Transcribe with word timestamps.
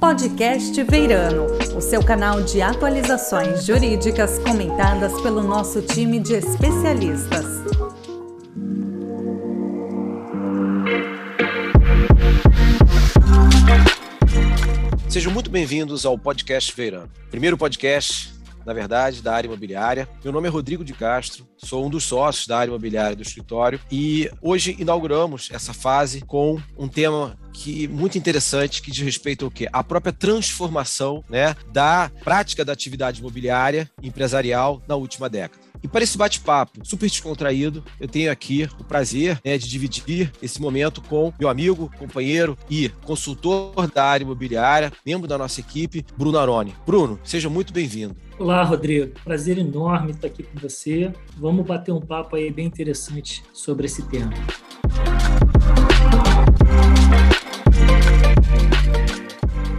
Podcast 0.00 0.82
Veirano, 0.82 1.46
o 1.76 1.80
seu 1.82 2.02
canal 2.02 2.42
de 2.42 2.62
atualizações 2.62 3.66
jurídicas 3.66 4.38
comentadas 4.38 5.12
pelo 5.20 5.42
nosso 5.42 5.82
time 5.82 6.18
de 6.18 6.32
especialistas. 6.32 7.44
Sejam 15.06 15.30
muito 15.30 15.50
bem-vindos 15.50 16.06
ao 16.06 16.18
Podcast 16.18 16.74
Veirano, 16.74 17.10
primeiro 17.30 17.58
podcast 17.58 18.40
na 18.64 18.72
verdade, 18.72 19.22
da 19.22 19.34
área 19.34 19.48
imobiliária. 19.48 20.08
Meu 20.22 20.32
nome 20.32 20.46
é 20.46 20.50
Rodrigo 20.50 20.84
de 20.84 20.92
Castro, 20.92 21.46
sou 21.56 21.86
um 21.86 21.90
dos 21.90 22.04
sócios 22.04 22.46
da 22.46 22.58
área 22.58 22.70
imobiliária 22.70 23.16
do 23.16 23.22
escritório 23.22 23.80
e 23.90 24.30
hoje 24.40 24.76
inauguramos 24.78 25.48
essa 25.52 25.72
fase 25.72 26.20
com 26.20 26.60
um 26.76 26.86
tema 26.88 27.38
que 27.52 27.88
muito 27.88 28.16
interessante 28.16 28.82
que 28.82 28.90
diz 28.90 29.04
respeito 29.04 29.44
ao 29.44 29.50
quê? 29.50 29.68
A 29.72 29.82
própria 29.82 30.12
transformação, 30.12 31.24
né, 31.28 31.54
da 31.72 32.10
prática 32.22 32.64
da 32.64 32.72
atividade 32.72 33.20
imobiliária 33.20 33.90
empresarial 34.02 34.82
na 34.88 34.96
última 34.96 35.28
década. 35.28 35.70
E 35.82 35.88
para 35.88 36.04
esse 36.04 36.18
bate-papo 36.18 36.84
super 36.84 37.08
descontraído, 37.08 37.82
eu 37.98 38.06
tenho 38.06 38.30
aqui 38.30 38.68
o 38.78 38.84
prazer 38.84 39.40
né, 39.44 39.56
de 39.56 39.68
dividir 39.68 40.30
esse 40.42 40.60
momento 40.60 41.00
com 41.00 41.32
meu 41.38 41.48
amigo, 41.48 41.90
companheiro 41.98 42.56
e 42.68 42.90
consultor 43.04 43.90
da 43.94 44.04
área 44.04 44.24
imobiliária, 44.24 44.92
membro 45.04 45.26
da 45.26 45.38
nossa 45.38 45.60
equipe, 45.60 46.04
Bruno 46.16 46.38
Aroni. 46.38 46.74
Bruno, 46.86 47.18
seja 47.24 47.48
muito 47.48 47.72
bem-vindo. 47.72 48.14
Olá, 48.38 48.62
Rodrigo. 48.62 49.12
Prazer 49.24 49.58
enorme 49.58 50.12
estar 50.12 50.26
aqui 50.26 50.42
com 50.42 50.58
você. 50.58 51.12
Vamos 51.36 51.66
bater 51.66 51.92
um 51.92 52.00
papo 52.00 52.36
aí 52.36 52.50
bem 52.50 52.66
interessante 52.66 53.42
sobre 53.52 53.86
esse 53.86 54.02
tema. 54.02 54.32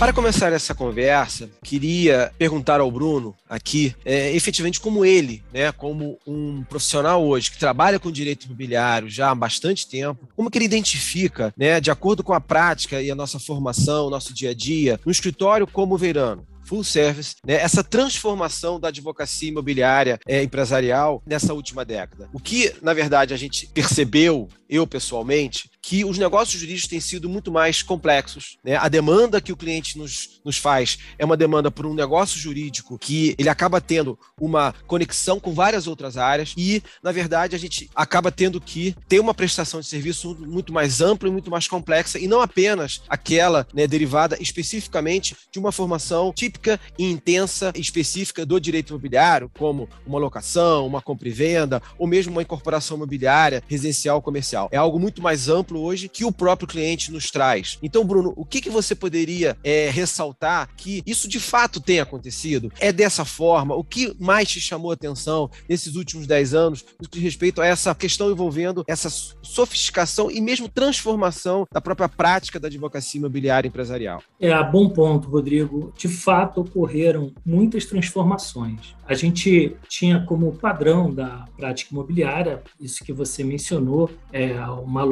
Para 0.02 0.14
começar 0.14 0.52
essa 0.52 0.74
conversa, 0.74 1.48
queria 1.64 2.32
perguntar 2.36 2.80
ao 2.80 2.90
Bruno 2.90 3.36
aqui, 3.48 3.96
é, 4.04 4.36
efetivamente 4.36 4.80
como 4.80 5.06
ele, 5.06 5.44
né, 5.54 5.72
como 5.72 6.18
um 6.26 6.64
profissional 6.64 7.24
hoje 7.24 7.52
que 7.52 7.60
trabalha 7.60 8.00
com 8.00 8.12
direito 8.12 8.48
imobiliário 8.48 9.08
já 9.08 9.30
há 9.30 9.36
bastante 9.36 9.88
tempo, 9.88 10.28
como 10.36 10.50
que 10.50 10.58
ele 10.58 10.66
identifica, 10.66 11.54
né, 11.56 11.80
de 11.80 11.92
acordo 11.92 12.24
com 12.24 12.34
a 12.34 12.42
prática 12.42 13.00
e 13.00 13.12
a 13.12 13.16
nossa 13.16 13.38
formação, 13.38 14.10
nosso 14.10 14.34
dia 14.34 14.50
a 14.50 14.54
dia, 14.56 15.00
no 15.06 15.12
escritório 15.12 15.68
como 15.68 15.96
Veirano, 16.00 16.48
full 16.64 16.84
service, 16.84 17.36
né, 17.46 17.56
essa 17.56 17.84
transformação 17.84 18.80
da 18.80 18.88
advocacia 18.88 19.50
imobiliária 19.50 20.20
é, 20.26 20.42
empresarial 20.42 21.22
nessa 21.28 21.54
última 21.54 21.86
década. 21.86 22.28
O 22.34 22.40
que, 22.40 22.74
na 22.82 22.94
verdade, 22.94 23.36
a 23.36 23.38
gente 23.38 23.68
percebeu, 23.68 24.48
eu 24.68 24.88
pessoalmente, 24.88 25.70
que 25.82 26.06
os 26.06 26.18
negócios 26.18 26.60
jurídicos 26.60 26.88
têm 26.88 27.00
sido 27.00 27.28
muito 27.28 27.52
mais 27.52 27.82
complexos. 27.82 28.58
Né? 28.64 28.76
A 28.76 28.88
demanda 28.88 29.42
que 29.42 29.52
o 29.52 29.58
cliente 29.58 29.98
nos, 29.98 30.42
nos 30.46 30.58
faz 30.58 31.00
é 31.18 31.26
uma 31.26 31.36
demanda 31.36 31.72
por 31.72 31.86
um 31.86 31.94
negócio 31.94 32.40
jurídico 32.40 32.98
que 33.00 33.36
ele 33.38 33.50
acaba 33.50 33.82
tendo 33.82 34.18
uma 34.40 34.74
conexão 34.86 35.40
com 35.40 35.54
várias 35.54 35.88
outras 35.88 36.18
áreas 36.18 36.54
e, 36.56 36.84
na 37.02 37.12
verdade, 37.12 37.56
a 37.56 37.60
gente 37.60 37.90
acaba 37.96 38.32
tendo 38.32 38.62
que 38.62 38.96
ter 39.08 39.20
uma 39.20 39.34
prestação 39.34 39.80
de 39.80 39.88
serviço 39.88 40.38
muito 40.40 40.72
mais 40.72 41.02
ampla 41.02 41.28
e 41.28 41.32
muito 41.32 41.50
mais 41.50 41.68
complexa 41.68 42.20
e 42.20 42.28
não 42.28 42.42
apenas 42.42 43.02
aquela 43.10 43.68
né, 43.74 43.88
derivada 43.88 44.38
especificamente 44.40 45.36
de 45.52 45.60
uma 45.60 45.72
formação 45.72 46.32
típica 46.34 46.80
e 46.98 47.06
intensa 47.10 47.72
específica 47.76 48.46
do 48.46 48.60
direito 48.60 48.90
imobiliário, 48.90 49.50
como 49.58 49.90
uma 50.06 50.20
locação, 50.20 50.86
uma 50.86 51.02
compra 51.02 51.28
e 51.28 51.32
venda 51.32 51.82
ou 51.98 52.08
mesmo 52.08 52.32
uma 52.32 52.42
incorporação 52.42 52.98
imobiliária 52.98 53.64
residencial 53.68 54.22
comercial. 54.22 54.70
É 54.72 54.78
algo 54.78 55.00
muito 55.00 55.22
mais 55.22 55.50
amplo 55.50 55.71
exemplo 55.72 55.80
hoje 55.80 56.10
que 56.10 56.26
o 56.26 56.32
próprio 56.32 56.68
cliente 56.68 57.12
nos 57.12 57.32
traz. 57.32 57.80
Então, 57.82 58.04
Bruno, 58.04 58.34
o 58.36 58.46
que, 58.46 58.62
que 58.62 58.70
você 58.70 58.94
poderia 58.94 59.58
é, 59.64 59.90
ressaltar 59.90 60.70
que 60.76 61.02
isso 61.06 61.28
de 61.28 61.40
fato 61.40 61.80
tem 61.80 62.00
acontecido? 62.00 62.72
É 62.80 62.92
dessa 62.92 63.24
forma? 63.24 63.76
O 63.76 63.84
que 63.84 64.14
mais 64.20 64.50
te 64.50 64.60
chamou 64.60 64.92
a 64.92 64.94
atenção 64.94 65.50
nesses 65.68 65.96
últimos 65.96 66.28
10 66.28 66.54
anos 66.54 66.86
no 67.02 67.08
que 67.08 67.20
respeito 67.20 67.62
a 67.62 67.66
essa 67.66 67.96
questão 67.96 68.32
envolvendo 68.32 68.84
essa 68.88 69.10
sofisticação 69.42 70.30
e 70.30 70.42
mesmo 70.42 70.68
transformação 70.68 71.66
da 71.72 71.80
própria 71.80 72.10
prática 72.10 72.60
da 72.60 72.68
advocacia 72.68 73.20
imobiliária 73.20 73.68
empresarial? 73.68 74.22
É, 74.40 74.52
bom 74.64 74.90
ponto, 74.90 75.30
Rodrigo. 75.30 75.94
De 75.98 76.08
fato, 76.08 76.62
ocorreram 76.62 77.32
muitas 77.46 77.86
transformações. 77.86 78.96
A 79.06 79.14
gente 79.14 79.76
tinha 79.88 80.22
como 80.26 80.54
padrão 80.54 81.14
da 81.14 81.46
prática 81.58 81.94
imobiliária, 81.94 82.64
isso 82.80 83.04
que 83.04 83.12
você 83.12 83.44
mencionou, 83.44 84.10
é 84.32 84.60
uma 84.62 85.04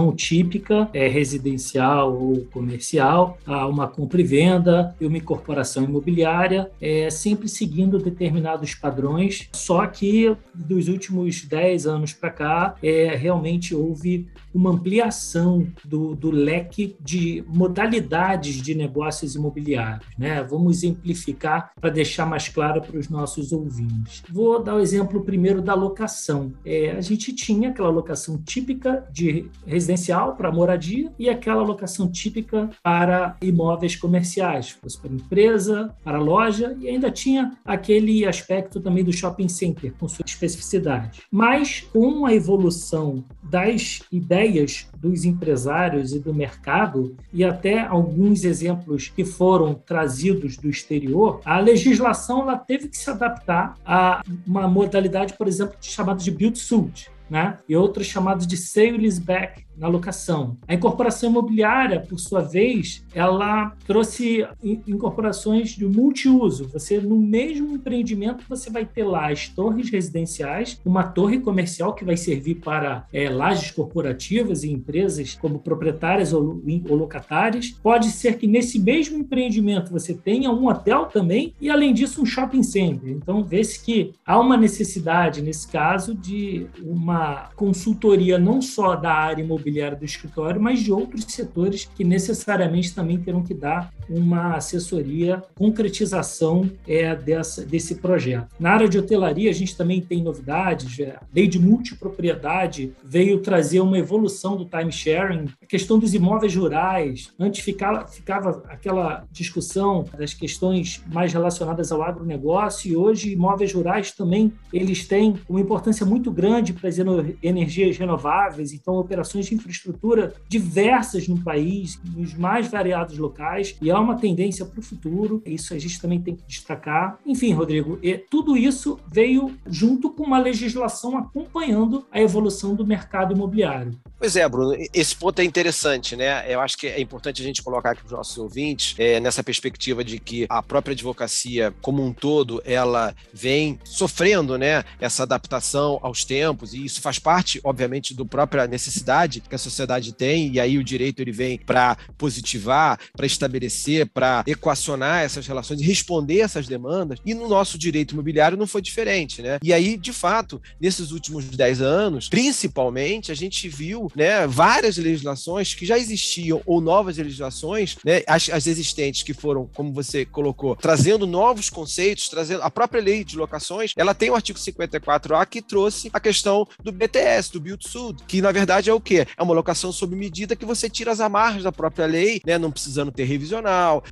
locação 0.00 0.12
típica, 0.14 0.88
é 0.92 1.06
residencial 1.06 2.14
ou 2.14 2.44
comercial, 2.46 3.38
uma 3.68 3.86
compra 3.86 4.20
e 4.20 4.24
venda 4.24 4.94
e 5.00 5.06
uma 5.06 5.18
incorporação 5.18 5.84
imobiliária, 5.84 6.70
é, 6.80 7.10
sempre 7.10 7.48
seguindo 7.48 7.98
determinados 7.98 8.74
padrões, 8.74 9.48
só 9.52 9.86
que 9.86 10.34
dos 10.54 10.88
últimos 10.88 11.44
10 11.44 11.86
anos 11.86 12.12
para 12.12 12.30
cá, 12.30 12.74
é, 12.82 13.14
realmente 13.14 13.74
houve 13.74 14.28
uma 14.52 14.70
ampliação 14.70 15.66
do, 15.84 16.14
do 16.14 16.30
leque 16.30 16.96
de 17.00 17.44
modalidades 17.46 18.60
de 18.60 18.74
negócios 18.74 19.34
imobiliários. 19.34 20.06
Né? 20.18 20.42
Vamos 20.42 20.78
exemplificar 20.78 21.72
para 21.80 21.90
deixar 21.90 22.26
mais 22.26 22.48
claro 22.48 22.80
para 22.80 22.98
os 22.98 23.08
nossos 23.08 23.52
ouvintes. 23.52 24.22
Vou 24.30 24.62
dar 24.62 24.74
o 24.74 24.80
exemplo 24.80 25.22
primeiro 25.22 25.62
da 25.62 25.74
locação. 25.74 26.52
É, 26.64 26.92
a 26.92 27.00
gente 27.00 27.32
tinha 27.32 27.70
aquela 27.70 27.90
locação 27.90 28.38
típica 28.38 29.06
de 29.12 29.48
residencial 29.66 29.89
para 30.36 30.52
moradia 30.52 31.12
e 31.18 31.28
aquela 31.28 31.62
locação 31.62 32.10
típica 32.10 32.70
para 32.82 33.36
imóveis 33.40 33.96
comerciais, 33.96 34.70
fosse 34.70 34.98
para 35.00 35.12
empresa, 35.12 35.94
para 36.04 36.18
loja, 36.18 36.76
e 36.80 36.88
ainda 36.88 37.10
tinha 37.10 37.52
aquele 37.64 38.26
aspecto 38.26 38.80
também 38.80 39.04
do 39.04 39.12
shopping 39.12 39.48
center, 39.48 39.92
com 39.98 40.08
sua 40.08 40.24
especificidade. 40.26 41.22
Mas 41.30 41.80
com 41.92 42.26
a 42.26 42.34
evolução 42.34 43.24
das 43.42 44.02
ideias 44.12 44.88
dos 44.96 45.24
empresários 45.24 46.12
e 46.12 46.18
do 46.18 46.34
mercado, 46.34 47.16
e 47.32 47.42
até 47.42 47.80
alguns 47.80 48.44
exemplos 48.44 49.08
que 49.08 49.24
foram 49.24 49.74
trazidos 49.74 50.56
do 50.56 50.68
exterior, 50.68 51.40
a 51.44 51.58
legislação 51.58 52.42
ela 52.42 52.56
teve 52.56 52.88
que 52.88 52.96
se 52.96 53.10
adaptar 53.10 53.74
a 53.84 54.22
uma 54.46 54.68
modalidade, 54.68 55.34
por 55.34 55.48
exemplo, 55.48 55.76
chamada 55.80 56.20
de 56.20 56.30
build-suit, 56.30 57.10
né? 57.28 57.58
e 57.68 57.76
outros 57.76 58.06
chamados 58.06 58.46
de 58.46 58.56
sale-leaseback, 58.56 59.64
na 59.80 59.88
locação. 59.88 60.58
A 60.68 60.74
incorporação 60.74 61.30
imobiliária, 61.30 62.00
por 62.00 62.20
sua 62.20 62.42
vez, 62.42 63.02
ela 63.14 63.74
trouxe 63.86 64.46
incorporações 64.62 65.70
de 65.70 65.86
multiuso. 65.86 66.68
Você, 66.68 67.00
no 67.00 67.16
mesmo 67.16 67.74
empreendimento, 67.74 68.44
você 68.46 68.68
vai 68.70 68.84
ter 68.84 69.04
lá 69.04 69.30
as 69.30 69.48
torres 69.48 69.88
residenciais, 69.88 70.78
uma 70.84 71.04
torre 71.04 71.40
comercial 71.40 71.94
que 71.94 72.04
vai 72.04 72.16
servir 72.16 72.56
para 72.56 73.06
é, 73.10 73.30
lajes 73.30 73.70
corporativas 73.70 74.64
e 74.64 74.70
empresas 74.70 75.34
como 75.34 75.60
proprietárias 75.60 76.34
ou, 76.34 76.62
ou 76.88 76.96
locatárias. 76.96 77.70
Pode 77.82 78.10
ser 78.10 78.36
que 78.36 78.46
nesse 78.46 78.78
mesmo 78.78 79.16
empreendimento 79.16 79.90
você 79.90 80.12
tenha 80.12 80.50
um 80.50 80.68
hotel 80.68 81.06
também 81.06 81.54
e, 81.58 81.70
além 81.70 81.94
disso, 81.94 82.20
um 82.20 82.26
shopping 82.26 82.62
center. 82.62 83.10
Então, 83.10 83.42
vê-se 83.42 83.82
que 83.82 84.12
há 84.26 84.38
uma 84.38 84.58
necessidade, 84.58 85.40
nesse 85.40 85.66
caso, 85.66 86.14
de 86.14 86.66
uma 86.82 87.48
consultoria 87.56 88.38
não 88.38 88.60
só 88.60 88.94
da 88.94 89.12
área 89.12 89.42
imobiliária, 89.42 89.69
imobiliária 89.70 89.96
do 89.96 90.04
escritório, 90.04 90.60
mas 90.60 90.80
de 90.80 90.92
outros 90.92 91.24
setores 91.24 91.88
que 91.96 92.04
necessariamente 92.04 92.94
também 92.94 93.18
terão 93.18 93.42
que 93.42 93.54
dar 93.54 93.92
uma 94.10 94.56
assessoria, 94.56 95.42
concretização 95.54 96.70
é, 96.86 97.14
dessa, 97.14 97.64
desse 97.64 97.94
projeto. 97.94 98.48
Na 98.58 98.72
área 98.72 98.88
de 98.88 98.98
hotelaria, 98.98 99.48
a 99.48 99.54
gente 99.54 99.76
também 99.76 100.00
tem 100.00 100.22
novidades. 100.22 100.98
É, 100.98 101.10
a 101.12 101.22
lei 101.34 101.46
de 101.46 101.58
multipropriedade 101.58 102.92
veio 103.04 103.38
trazer 103.38 103.80
uma 103.80 103.98
evolução 103.98 104.56
do 104.56 104.64
time 104.64 104.90
sharing, 104.90 105.46
a 105.62 105.66
questão 105.66 105.98
dos 105.98 106.12
imóveis 106.14 106.54
rurais. 106.54 107.32
Antes 107.38 107.64
ficava, 107.64 108.06
ficava 108.06 108.62
aquela 108.68 109.24
discussão 109.30 110.04
das 110.18 110.34
questões 110.34 111.02
mais 111.12 111.32
relacionadas 111.32 111.92
ao 111.92 112.02
agronegócio 112.02 112.90
e 112.90 112.96
hoje 112.96 113.32
imóveis 113.32 113.72
rurais 113.72 114.12
também 114.12 114.52
eles 114.72 115.06
têm 115.06 115.36
uma 115.48 115.60
importância 115.60 116.04
muito 116.04 116.30
grande 116.30 116.72
para 116.72 116.88
as 116.88 116.96
energias 117.42 117.96
renováveis, 117.96 118.72
então 118.72 118.94
operações 118.94 119.46
de 119.46 119.54
infraestrutura 119.54 120.34
diversas 120.48 121.28
no 121.28 121.42
país, 121.42 122.00
nos 122.16 122.34
mais 122.34 122.68
variados 122.68 123.18
locais, 123.18 123.76
e 123.80 123.90
há 123.90 123.99
uma 124.00 124.16
tendência 124.16 124.64
para 124.64 124.80
o 124.80 124.82
futuro. 124.82 125.42
Isso 125.46 125.74
a 125.74 125.78
gente 125.78 126.00
também 126.00 126.20
tem 126.20 126.36
que 126.36 126.42
destacar. 126.46 127.18
Enfim, 127.26 127.52
Rodrigo, 127.52 127.98
tudo 128.28 128.56
isso 128.56 128.98
veio 129.10 129.56
junto 129.66 130.10
com 130.10 130.24
uma 130.24 130.38
legislação 130.38 131.16
acompanhando 131.16 132.06
a 132.10 132.20
evolução 132.20 132.74
do 132.74 132.86
mercado 132.86 133.34
imobiliário. 133.34 133.98
Pois 134.18 134.36
é, 134.36 134.46
Bruno, 134.48 134.76
esse 134.92 135.16
ponto 135.16 135.38
é 135.40 135.44
interessante, 135.44 136.14
né? 136.14 136.44
Eu 136.52 136.60
acho 136.60 136.76
que 136.76 136.86
é 136.86 137.00
importante 137.00 137.40
a 137.40 137.44
gente 137.44 137.62
colocar 137.62 137.92
aqui 137.92 138.02
para 138.02 138.06
os 138.06 138.12
nossos 138.12 138.36
ouvintes 138.36 138.94
é, 138.98 139.18
nessa 139.18 139.42
perspectiva 139.42 140.04
de 140.04 140.18
que 140.18 140.46
a 140.48 140.62
própria 140.62 140.92
advocacia, 140.92 141.72
como 141.80 142.04
um 142.04 142.12
todo, 142.12 142.62
ela 142.64 143.14
vem 143.32 143.78
sofrendo, 143.84 144.58
né, 144.58 144.84
essa 145.00 145.22
adaptação 145.22 145.98
aos 146.02 146.24
tempos, 146.24 146.74
e 146.74 146.84
isso 146.84 147.00
faz 147.00 147.18
parte, 147.18 147.60
obviamente, 147.64 148.14
do 148.14 148.26
própria 148.26 148.66
necessidade 148.66 149.40
que 149.40 149.54
a 149.54 149.58
sociedade 149.58 150.12
tem, 150.12 150.52
e 150.52 150.60
aí 150.60 150.76
o 150.76 150.84
direito 150.84 151.20
ele 151.20 151.32
vem 151.32 151.58
para 151.58 151.96
positivar, 152.18 152.98
para 153.16 153.26
estabelecer 153.26 153.89
você 153.90 154.06
para 154.06 154.44
equacionar 154.46 155.22
essas 155.22 155.46
relações 155.46 155.80
e 155.80 155.84
responder 155.84 156.40
essas 156.40 156.66
demandas. 156.66 157.18
E 157.24 157.34
no 157.34 157.48
nosso 157.48 157.78
direito 157.78 158.12
imobiliário 158.12 158.56
não 158.56 158.66
foi 158.66 158.80
diferente, 158.80 159.42
né? 159.42 159.58
E 159.62 159.72
aí, 159.72 159.96
de 159.96 160.12
fato, 160.12 160.60
nesses 160.80 161.10
últimos 161.10 161.44
10 161.44 161.80
anos, 161.80 162.28
principalmente, 162.28 163.32
a 163.32 163.34
gente 163.34 163.68
viu 163.68 164.10
né, 164.14 164.46
várias 164.46 164.96
legislações 164.96 165.74
que 165.74 165.84
já 165.84 165.98
existiam 165.98 166.62
ou 166.64 166.80
novas 166.80 167.16
legislações, 167.16 167.96
né, 168.04 168.22
as, 168.26 168.48
as 168.50 168.66
existentes 168.66 169.22
que 169.22 169.34
foram, 169.34 169.68
como 169.74 169.92
você 169.92 170.24
colocou, 170.24 170.76
trazendo 170.76 171.26
novos 171.26 171.68
conceitos, 171.68 172.28
trazendo 172.28 172.62
a 172.62 172.70
própria 172.70 173.02
lei 173.02 173.24
de 173.24 173.36
locações, 173.36 173.92
ela 173.96 174.14
tem 174.14 174.30
o 174.30 174.34
artigo 174.34 174.58
54A 174.58 175.46
que 175.46 175.62
trouxe 175.62 176.10
a 176.12 176.20
questão 176.20 176.66
do 176.82 176.92
BTS, 176.92 177.52
do 177.52 177.60
Build 177.60 177.88
Sud, 177.88 178.22
que 178.26 178.40
na 178.40 178.52
verdade 178.52 178.90
é 178.90 178.94
o 178.94 179.00
quê? 179.00 179.26
É 179.36 179.42
uma 179.42 179.54
locação 179.54 179.92
sob 179.92 180.14
medida 180.14 180.54
que 180.54 180.64
você 180.64 180.88
tira 180.88 181.10
as 181.10 181.20
amarras 181.20 181.62
da 181.62 181.72
própria 181.72 182.06
lei, 182.06 182.40
né, 182.46 182.58
não 182.58 182.70
precisando 182.70 183.10
ter 183.10 183.24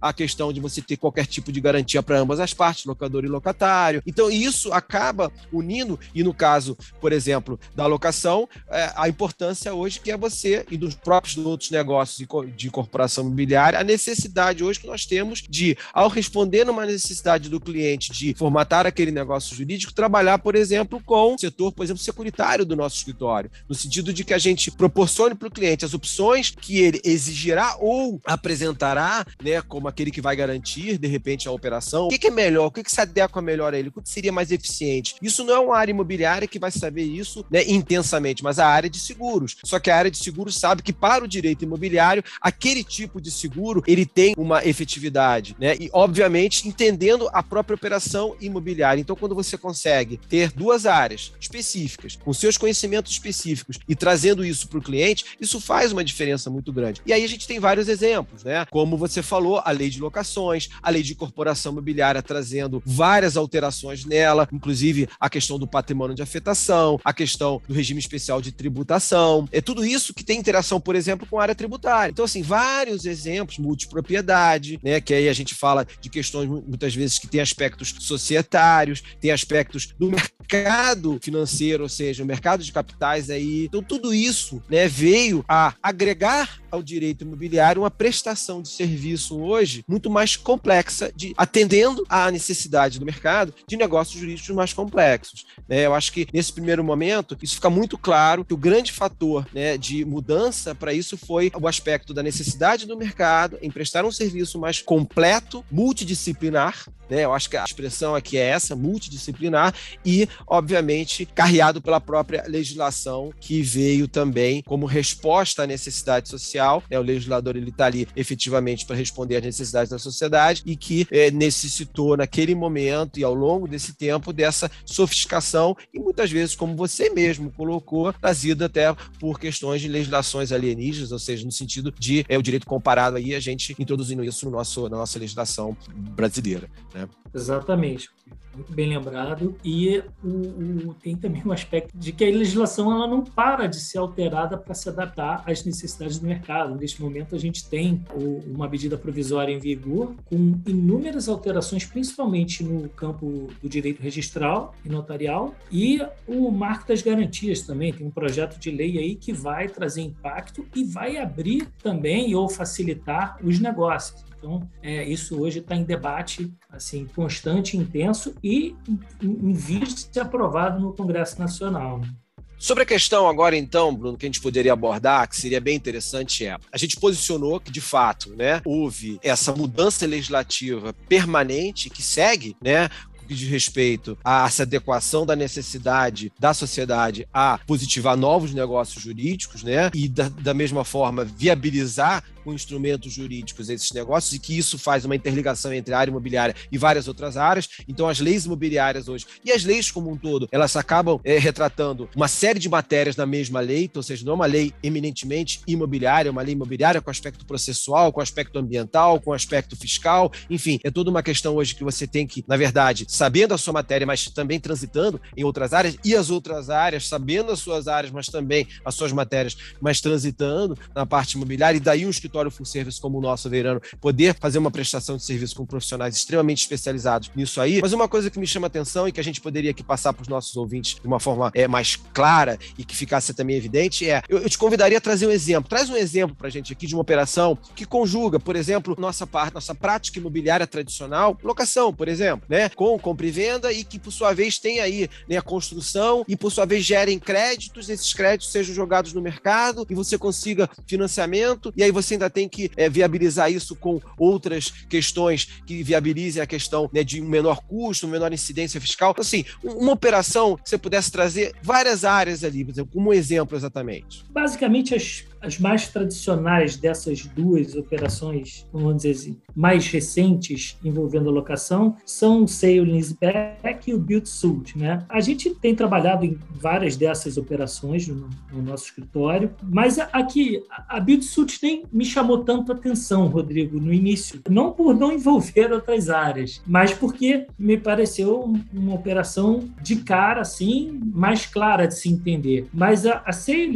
a 0.01 0.13
questão 0.13 0.53
de 0.53 0.61
você 0.61 0.81
ter 0.81 0.97
qualquer 0.97 1.27
tipo 1.27 1.53
de 1.53 1.61
garantia 1.61 2.03
para 2.03 2.19
ambas 2.19 2.41
as 2.41 2.55
partes, 2.55 2.85
locador 2.85 3.25
e 3.25 3.29
locatário. 3.29 4.03
Então 4.07 4.31
isso 4.31 4.73
acaba 4.73 5.31
unindo 5.53 5.99
e 6.15 6.23
no 6.23 6.35
caso, 6.35 6.77
por 7.01 7.13
exemplo, 7.13 7.59
da 7.75 7.87
locação, 7.87 8.49
é, 8.71 8.93
a 8.97 9.09
importância 9.09 9.75
hoje 9.75 10.01
que 10.01 10.11
é 10.11 10.17
você 10.17 10.65
e 10.71 10.77
dos 10.77 10.95
próprios 10.95 11.37
outros 11.39 11.71
negócios 11.71 12.27
de 12.57 12.71
corporação 12.71 13.25
imobiliária, 13.25 13.79
a 13.79 13.85
necessidade 13.85 14.63
hoje 14.63 14.81
que 14.81 14.87
nós 14.87 15.07
temos 15.07 15.43
de, 15.49 15.77
ao 15.93 16.09
responder 16.09 16.65
numa 16.65 16.87
necessidade 16.87 17.49
do 17.49 17.61
cliente 17.61 18.13
de 18.13 18.35
formatar 18.35 18.87
aquele 18.87 19.11
negócio 19.11 19.57
jurídico, 19.57 19.93
trabalhar, 19.93 20.39
por 20.39 20.55
exemplo, 20.55 21.01
com 21.05 21.35
o 21.35 21.39
setor, 21.39 21.73
por 21.73 21.85
exemplo, 21.85 22.03
securitário 22.03 22.65
do 22.65 22.77
nosso 22.77 22.97
escritório, 22.97 23.51
no 23.69 23.75
sentido 23.75 24.13
de 24.13 24.25
que 24.25 24.35
a 24.35 24.39
gente 24.39 24.71
proporcione 24.71 25.35
para 25.35 25.49
o 25.49 25.51
cliente 25.51 25.85
as 25.85 25.95
opções 25.95 26.51
que 26.51 26.79
ele 26.79 27.01
exigirá 27.05 27.77
ou 27.81 28.21
apresentará, 28.25 29.25
né, 29.43 29.48
como 29.69 29.89
aquele 29.89 30.11
que 30.11 30.21
vai 30.21 30.37
garantir, 30.37 30.99
de 30.99 31.09
repente, 31.09 31.49
a 31.49 31.53
operação. 31.53 32.07
O 32.07 32.09
que, 32.09 32.27
é 32.27 32.31
melhor? 32.31 32.67
O 32.67 32.71
que, 32.71 32.83
que 32.83 32.91
se 32.91 33.01
adequa 33.01 33.41
melhor 33.41 33.75
a 33.75 33.79
ele? 33.79 33.89
O 33.89 34.03
que 34.03 34.09
seria 34.09 34.33
mais 34.33 34.51
eficiente? 34.51 35.17
Isso 35.23 35.45
não 35.45 35.55
é 35.55 35.59
uma 35.59 35.77
área 35.77 35.91
imobiliária 35.91 36.49
que 36.49 36.59
vai 36.59 36.71
saber 36.71 37.05
isso 37.05 37.45
né, 37.51 37.65
intensamente, 37.67 38.43
mas 38.43 38.59
a 38.59 38.67
área 38.67 38.91
de 38.91 38.99
seguros. 38.99 39.57
Só 39.65 39.79
que 39.79 39.91
a 39.91 39.97
área 39.97 40.11
de 40.11 40.19
seguros 40.19 40.57
sabe 40.57 40.83
que 40.83 40.93
para 40.93 41.25
o 41.25 41.29
direito 41.29 41.65
imobiliário, 41.65 42.23
aquele 42.41 42.85
tipo 42.85 43.21
de 43.21 43.31
seguro 43.31 43.83
ele 43.87 44.05
tem 44.05 44.35
uma 44.37 44.65
efetividade, 44.65 45.57
né? 45.59 45.77
E 45.79 45.89
obviamente 45.93 46.67
entendendo 46.69 47.29
a 47.33 47.43
própria 47.43 47.75
operação 47.75 48.37
imobiliária. 48.41 49.01
Então, 49.01 49.17
quando 49.17 49.35
você 49.35 49.57
consegue 49.57 50.19
ter 50.29 50.53
duas 50.53 50.87
áreas 50.87 51.33
específicas, 51.41 52.17
com 52.17 52.33
seus 52.33 52.57
conhecimentos 52.57 53.13
específicos 53.13 53.79
e 53.89 53.95
trazendo 53.95 54.45
isso 54.45 54.69
para 54.69 54.79
o 54.79 54.83
cliente, 54.83 55.25
isso 55.41 55.61
faz 55.61 55.93
uma 55.93 56.05
diferença 56.05 56.51
muito 56.51 56.73
grande. 56.73 57.01
E 57.07 57.13
aí 57.13 57.25
a 57.25 57.29
gente 57.29 57.47
tem 57.47 57.61
vários 57.61 57.89
exemplos, 57.89 58.45
né? 58.45 58.65
Como 58.71 58.97
você 58.97 59.23
falou, 59.23 59.38
a 59.65 59.71
lei 59.71 59.91
de 59.91 60.01
locações, 60.01 60.69
a 60.83 60.91
lei 60.91 61.03
de 61.03 61.15
corporação 61.15 61.73
imobiliária 61.73 62.23
trazendo 62.23 62.83
várias 62.85 63.37
alterações 63.37 64.05
nela, 64.05 64.49
inclusive 64.53 65.09
a 65.19 65.31
questão 65.31 65.59
do 65.59 65.67
patrimônio 65.67 66.15
de 66.15 66.23
afetação, 66.23 67.01
a 67.05 67.13
questão 67.13 67.61
do 67.67 67.75
regime 67.75 68.01
especial 68.01 68.41
de 68.41 68.53
tributação. 68.53 69.49
É 69.53 69.61
tudo 69.61 69.85
isso 69.85 70.15
que 70.15 70.25
tem 70.25 70.39
interação, 70.39 70.81
por 70.81 70.95
exemplo, 70.95 71.27
com 71.27 71.39
a 71.39 71.43
área 71.43 71.55
tributária. 71.55 72.11
Então, 72.11 72.25
assim, 72.25 72.43
vários 72.43 73.05
exemplos, 73.05 73.59
multipropriedade, 73.59 74.79
né? 74.83 75.01
Que 75.01 75.15
aí 75.15 75.29
a 75.29 75.33
gente 75.33 75.55
fala 75.55 75.87
de 76.01 76.09
questões 76.09 76.49
muitas 76.49 76.95
vezes 76.95 77.19
que 77.19 77.27
tem 77.27 77.41
aspectos 77.41 77.95
societários, 78.01 79.03
tem 79.21 79.31
aspectos 79.31 79.95
do 79.99 80.11
mercado 80.11 81.19
financeiro, 81.23 81.83
ou 81.83 81.89
seja, 81.89 82.23
o 82.23 82.27
mercado 82.27 82.63
de 82.63 82.73
capitais 82.73 83.31
aí. 83.31 83.67
Então, 83.67 83.83
tudo 83.83 84.13
isso 84.13 84.63
né, 84.69 84.89
veio 84.89 85.45
a 85.49 85.75
agregar 85.83 86.61
ao 86.71 86.83
direito 86.83 87.23
imobiliário 87.23 87.83
uma 87.83 87.91
prestação 87.91 88.63
de 88.63 88.69
serviço 88.69 89.41
hoje 89.41 89.85
muito 89.89 90.11
mais 90.11 90.37
complexa, 90.37 91.13
de 91.15 91.35
atendendo 91.37 92.05
à 92.09 92.31
necessidade 92.31 92.99
do 92.99 93.07
mercado 93.07 93.55
de 93.67 93.77
negócios 93.77 94.19
jurídicos 94.19 94.55
mais 94.55 94.73
complexos. 94.73 95.47
Né? 95.69 95.87
Eu 95.87 95.95
acho 95.95 96.13
que 96.13 96.27
nesse 96.33 96.53
primeiro 96.53 96.85
momento 96.85 97.37
isso 97.43 97.55
fica 97.55 97.71
muito 97.71 97.97
claro 97.97 98.45
que 98.45 98.55
o 98.55 98.59
grande 98.59 98.93
fator 98.93 99.47
né, 99.53 99.77
de 99.77 100.05
mudança 100.05 100.75
para 100.75 100.93
isso 100.93 101.17
foi 101.17 101.51
o 101.61 101.67
aspecto 101.67 102.15
da 102.15 102.23
necessidade 102.23 102.87
do 102.87 102.97
mercado 102.97 103.59
em 103.63 103.71
prestar 103.71 104.05
um 104.05 104.13
serviço 104.13 104.59
mais 104.59 104.81
completo, 104.81 105.65
multidisciplinar, 105.71 106.87
né? 107.09 107.25
Eu 107.25 107.33
acho 107.33 107.49
que 107.49 107.57
a 107.57 107.65
expressão 107.65 108.15
aqui 108.15 108.37
é 108.37 108.49
essa, 108.49 108.77
multidisciplinar, 108.77 109.75
e, 110.05 110.29
obviamente, 110.47 111.27
carreado 111.27 111.81
pela 111.81 112.01
própria 112.01 112.45
legislação 112.47 113.33
que 113.41 113.63
veio 113.63 114.09
também 114.09 114.63
como 114.63 114.87
resposta 114.87 115.63
à 115.63 115.67
necessidade 115.67 116.29
social. 116.29 116.83
Né? 116.91 116.99
O 116.99 117.03
legislador 117.03 117.57
está 117.57 117.87
ali 117.87 118.09
efetivamente 118.17 118.87
para 118.87 118.97
responder 118.97 119.37
às 119.37 119.45
necessidades 119.45 119.91
da 119.91 119.99
sociedade 119.99 120.63
e 120.65 120.77
que 120.77 121.07
é, 121.11 121.31
necessitou 121.31 122.17
naquele 122.17 122.55
momento 122.55 123.19
e 123.19 123.25
ao 123.25 123.35
longo 123.35 123.69
desse 123.69 123.95
tempo 123.95 124.33
dessa 124.33 124.71
sofisticação 124.85 125.77
e 125.93 125.99
muitas 125.99 126.31
vezes, 126.31 126.55
como 126.55 126.77
você 126.77 127.11
mesmo 127.11 127.51
colocou, 127.51 128.13
trazida 128.13 128.67
até 128.67 128.95
por 129.19 129.39
questões 129.39 129.81
de 129.81 129.89
legislações 129.89 130.53
alienígenas, 130.53 131.13
ou 131.13 131.19
seja, 131.19 131.45
no 131.45 131.53
sentido 131.53 131.93
de 131.99 132.25
é, 132.29 132.37
o 132.39 132.43
direito 132.43 132.67
comparado 132.67 133.17
aí, 133.17 133.35
a 133.35 133.41
gente 133.41 133.75
introduzindo 133.79 134.25
isso 134.25 134.45
no 134.47 134.53
nosso, 134.53 134.89
na 134.89 134.97
nossa 134.97 135.19
legislação 135.19 135.77
brasileira. 135.95 136.69
Né? 136.95 136.98
Exatamente 137.35 138.11
muito 138.59 138.73
bem 138.73 138.89
lembrado. 138.89 139.57
E 139.65 140.03
o, 140.23 140.89
o, 140.89 140.95
tem 140.95 141.17
também 141.17 141.43
um 141.47 141.53
aspecto 141.53 141.97
de 141.97 142.13
que 142.13 142.25
a 142.25 142.29
legislação 142.29 142.91
ela 142.93 143.07
não 143.07 143.23
para 143.23 143.67
de 143.67 143.81
ser 143.81 143.99
alterada 143.99 144.59
para 144.59 144.75
se 144.75 144.89
adaptar 144.89 145.43
às 145.47 145.65
necessidades 145.65 146.19
do 146.19 146.27
mercado. 146.27 146.75
Neste 146.75 147.01
momento, 147.01 147.35
a 147.35 147.39
gente 147.39 147.69
tem 147.69 148.03
o, 148.13 148.43
uma 148.53 148.69
medida 148.69 148.99
provisória 148.99 149.53
em 149.53 149.59
vigor 149.59 150.15
com 150.25 150.61
inúmeras 150.67 151.29
alterações, 151.29 151.85
principalmente 151.85 152.65
no 152.65 152.89
campo 152.91 153.49
do 153.63 153.69
direito 153.69 154.03
registral 154.03 154.75
e 154.85 154.89
notarial, 154.89 155.55
e 155.71 156.01
o 156.27 156.51
marco 156.51 156.89
das 156.89 157.01
garantias 157.01 157.63
também. 157.63 157.93
Tem 157.93 158.07
um 158.07 158.11
projeto 158.11 158.59
de 158.59 158.71
lei 158.71 158.99
aí 158.99 159.15
que 159.15 159.33
vai 159.33 159.69
trazer 159.69 160.03
impacto 160.03 160.67
e 160.75 160.85
vai 160.85 161.17
abrir 161.17 161.69
também 161.83 162.35
ou 162.35 162.49
facilitar 162.49 163.39
os 163.43 163.61
negócios. 163.61 164.28
Então, 164.39 164.69
é, 164.83 165.05
isso 165.05 165.41
hoje 165.41 165.59
está 165.59 165.75
em 165.75 165.83
debate 165.83 166.53
assim 166.71 167.07
constante, 167.07 167.77
intenso 167.77 168.35
e 168.43 168.75
em, 169.23 169.53
vista 169.53 170.09
de 170.09 170.15
ser 170.15 170.21
aprovado 170.21 170.81
no 170.81 170.93
Congresso 170.93 171.39
Nacional. 171.39 171.99
Né? 171.99 172.09
Sobre 172.57 172.83
a 172.83 172.87
questão 172.87 173.29
agora, 173.29 173.57
então, 173.57 173.95
Bruno, 173.95 174.17
que 174.17 174.27
a 174.27 174.29
gente 174.29 174.41
poderia 174.41 174.73
abordar, 174.73 175.29
que 175.29 175.37
seria 175.37 175.61
bem 175.61 175.77
interessante, 175.77 176.45
é 176.45 176.57
a 176.73 176.79
gente 176.79 176.97
posicionou 176.97 177.61
que, 177.61 177.71
de 177.71 177.81
fato, 177.81 178.35
né, 178.35 178.61
houve 178.65 179.19
essa 179.23 179.53
mudança 179.53 180.05
legislativa 180.07 180.93
permanente 181.09 181.89
que 181.89 182.03
segue, 182.03 182.57
né, 182.61 182.89
diz 183.35 183.49
respeito 183.49 184.19
a 184.25 184.47
essa 184.47 184.63
adequação 184.63 185.27
da 185.27 185.37
necessidade 185.37 186.33
da 186.39 186.55
sociedade 186.55 187.29
a 187.33 187.59
positivar 187.67 188.17
novos 188.17 188.53
negócios 188.55 189.03
jurídicos, 189.03 189.63
né? 189.63 189.91
E 189.95 190.09
da, 190.09 190.29
da 190.29 190.55
mesma 190.55 190.85
forma 190.85 191.25
viabilizar 191.25 192.25
com 192.49 192.55
instrumentos 192.55 193.13
jurídicos 193.13 193.69
esses 193.69 193.93
negócios 193.93 194.33
e 194.33 194.39
que 194.39 194.57
isso 194.57 194.79
faz 194.79 195.05
uma 195.05 195.15
interligação 195.15 195.71
entre 195.71 195.93
a 195.93 195.99
área 195.99 196.11
imobiliária 196.11 196.55
e 196.73 196.79
várias 196.79 197.07
outras 197.07 197.37
áreas. 197.37 197.69
Então, 197.87 198.09
as 198.09 198.21
leis 198.21 198.47
imobiliárias 198.47 199.07
hoje 199.07 199.27
e 199.45 199.53
as 199.53 199.65
leis 199.65 199.91
como 199.91 200.11
um 200.11 200.17
todo, 200.17 200.49
elas 200.51 200.75
acabam 200.75 201.21
é, 201.25 201.39
retratando 201.39 202.09
uma 202.17 202.27
série 202.27 202.59
de 202.59 202.67
matérias 202.67 203.17
na 203.17 203.27
mesma 203.27 203.61
lei, 203.61 203.91
ou 203.95 204.03
seja, 204.03 204.25
não 204.25 204.33
é 204.33 204.35
uma 204.37 204.47
lei 204.47 204.73
eminentemente 204.83 205.61
imobiliária, 205.67 206.31
é 206.31 206.33
uma 206.33 206.41
lei 206.41 206.55
imobiliária 206.55 207.03
com 207.03 207.11
aspecto 207.11 207.45
processual, 207.45 208.11
com 208.15 208.23
aspecto 208.23 208.59
ambiental, 208.59 209.21
com 209.21 209.35
aspecto 209.35 209.77
fiscal, 209.77 210.33
enfim, 210.49 210.81
é 210.83 210.91
toda 210.91 211.11
uma 211.11 211.23
questão 211.23 211.55
hoje 211.57 211.75
que 211.75 211.85
você 211.85 212.07
tem 212.07 212.27
que, 212.27 212.43
na 212.49 212.57
verdade, 212.57 213.05
sabendo 213.09 213.53
a 213.53 213.59
sua 213.59 213.75
matéria, 213.75 214.07
mas 214.07 214.25
também 214.25 214.59
transitando 214.59 215.21
em 215.37 215.45
outras 215.45 215.75
áreas, 215.75 215.99
e 216.03 216.17
as 216.17 216.31
outras 216.31 216.71
áreas, 216.71 217.07
sabendo 217.07 217.53
as 217.53 217.59
suas 217.59 217.89
áreas, 217.89 218.11
mas 218.11 218.27
também 218.29 218.67
as 218.87 218.95
suas 218.95 219.13
matérias, 219.13 219.55
mas 219.83 220.01
transitando 220.01 220.79
na 220.95 221.05
parte 221.05 221.33
imobiliária, 221.33 221.77
e 221.77 221.81
daí 221.81 222.07
um 222.07 222.11
escritório 222.11 222.38
escritório 222.39 222.51
full 222.51 222.67
service 222.67 223.01
como 223.01 223.19
o 223.19 223.21
nosso, 223.21 223.49
Veirano, 223.51 223.81
poder 224.01 224.37
fazer 224.39 224.59
uma 224.59 224.71
prestação 224.71 225.17
de 225.17 225.25
serviço 225.25 225.57
com 225.57 225.67
profissionais 225.67 226.17
extremamente 226.17 226.63
especializados 226.63 227.31
nisso 227.35 227.61
aí. 227.61 227.81
Mas 227.81 227.93
uma 227.93 228.09
coisa 228.09 228.31
que 228.31 228.39
me 228.39 228.47
chama 228.47 228.67
atenção 228.67 229.09
e 229.09 229.13
que 229.13 229.21
a 229.21 229.25
gente 229.25 229.41
poderia 229.41 229.71
aqui 229.71 229.83
passar 229.83 230.13
para 230.13 230.23
os 230.23 230.29
nossos 230.29 230.57
ouvintes 230.57 231.01
de 231.01 231.07
uma 231.07 231.19
forma 231.19 231.51
é, 231.55 231.67
mais 231.67 231.97
clara 231.97 232.59
e 232.77 232.85
que 232.85 232.95
ficasse 232.95 233.35
também 233.35 233.57
evidente 233.57 234.09
é: 234.09 234.23
eu, 234.29 234.39
eu 234.39 234.49
te 234.49 234.57
convidaria 234.57 234.99
a 234.99 235.01
trazer 235.01 235.27
um 235.27 235.31
exemplo. 235.31 235.69
Traz 235.69 235.91
um 235.91 235.97
exemplo 235.97 236.37
para 236.37 236.49
a 236.49 236.51
gente 236.51 236.73
aqui 236.73 236.87
de 236.87 236.95
uma 236.95 237.03
operação 237.03 237.59
que 237.75 237.85
conjuga, 237.85 238.39
por 238.39 238.57
exemplo, 238.57 238.95
nossa 238.99 239.27
parte, 239.27 239.55
nossa 239.55 239.75
prática 239.75 240.19
imobiliária 240.19 240.67
tradicional, 240.67 241.37
locação, 241.43 241.93
por 241.93 242.09
exemplo, 242.09 242.47
né? 242.49 242.69
Com 242.69 242.99
compra 242.99 243.27
e 243.27 243.31
venda 243.31 243.73
e 243.73 243.85
que, 243.85 243.99
por 243.99 244.13
sua 244.13 244.33
vez, 244.33 244.59
tem 244.59 244.81
aí 244.81 245.09
né, 245.29 245.37
a 245.37 245.43
construção 245.43 246.25
e, 246.29 246.37
por 246.37 246.51
sua 246.51 246.65
vez, 246.65 246.85
gerem 246.85 247.19
créditos, 247.19 247.89
esses 247.89 248.13
créditos 248.13 248.53
sejam 248.53 248.75
jogados 248.75 249.13
no 249.13 249.21
mercado 249.21 249.87
e 249.89 249.95
você 249.95 250.17
consiga 250.19 250.69
financiamento 250.87 251.73
e 251.77 251.83
aí 251.83 251.91
você 251.91 252.15
ainda 252.15 252.28
tem 252.31 252.49
que 252.49 252.71
é, 252.77 252.89
viabilizar 252.89 253.51
isso 253.51 253.77
com 253.77 254.01
outras 254.19 254.71
questões 254.89 255.47
que 255.67 255.83
viabilizem 255.83 256.43
a 256.43 256.47
questão 256.47 256.89
né, 256.93 257.03
de 257.05 257.21
um 257.21 257.29
menor 257.29 257.63
custo, 257.63 258.09
menor 258.09 258.33
incidência 258.33 258.81
fiscal. 258.81 259.13
Então, 259.13 259.23
assim, 259.23 259.45
uma 259.63 259.93
operação 259.93 260.57
que 260.57 260.69
você 260.69 260.79
pudesse 260.79 261.11
trazer 261.11 261.55
várias 261.63 262.05
áreas 262.05 262.45
ali, 262.45 262.65
por 262.65 262.73
exemplo, 262.73 262.93
como 262.93 263.13
exemplo 263.13 263.57
exatamente. 263.57 264.25
Basicamente, 264.31 264.95
as 264.95 265.25
as 265.41 265.59
mais 265.59 265.89
tradicionais 265.89 266.77
dessas 266.77 267.25
duas 267.25 267.75
operações, 267.75 268.67
vamos 268.73 268.97
dizer 268.97 269.11
assim, 269.11 269.41
mais 269.55 269.87
recentes 269.89 270.77
envolvendo 270.85 271.29
a 271.29 271.33
locação, 271.33 271.97
são 272.05 272.45
o 272.45 272.49
sale 272.49 272.81
leaseback 272.81 273.91
e 273.91 273.95
o 273.95 273.99
build 273.99 274.29
suit, 274.29 274.79
né? 274.79 275.05
A 275.09 275.21
gente 275.21 275.51
tem 275.51 275.75
trabalhado 275.75 276.25
em 276.25 276.39
várias 276.51 276.97
dessas 276.97 277.37
operações 277.37 278.07
no, 278.09 278.29
no 278.53 278.63
nosso 278.63 278.85
escritório, 278.85 279.53
mas 279.63 279.99
aqui 279.99 280.63
a 280.89 281.01
build 281.01 281.25
suit 281.25 281.59
nem 281.63 281.85
me 281.93 282.05
chamou 282.05 282.45
tanto 282.45 282.73
atenção, 282.73 283.27
Rodrigo, 283.27 283.81
no 283.81 283.93
início, 283.93 284.41
não 284.49 284.73
por 284.73 284.95
não 284.95 285.13
envolver 285.13 285.73
outras 285.73 286.11
áreas, 286.11 286.63
mas 286.67 286.93
porque 286.93 287.47
me 287.59 287.77
pareceu 287.77 288.53
uma 288.73 288.95
operação 288.95 289.69
de 289.83 289.97
cara 289.97 290.41
assim, 290.41 291.01
mais 291.13 291.47
clara 291.47 291.87
de 291.87 291.95
se 291.95 292.09
entender. 292.09 292.69
Mas 292.73 293.07
a, 293.07 293.23
a 293.25 293.33
sale 293.33 293.69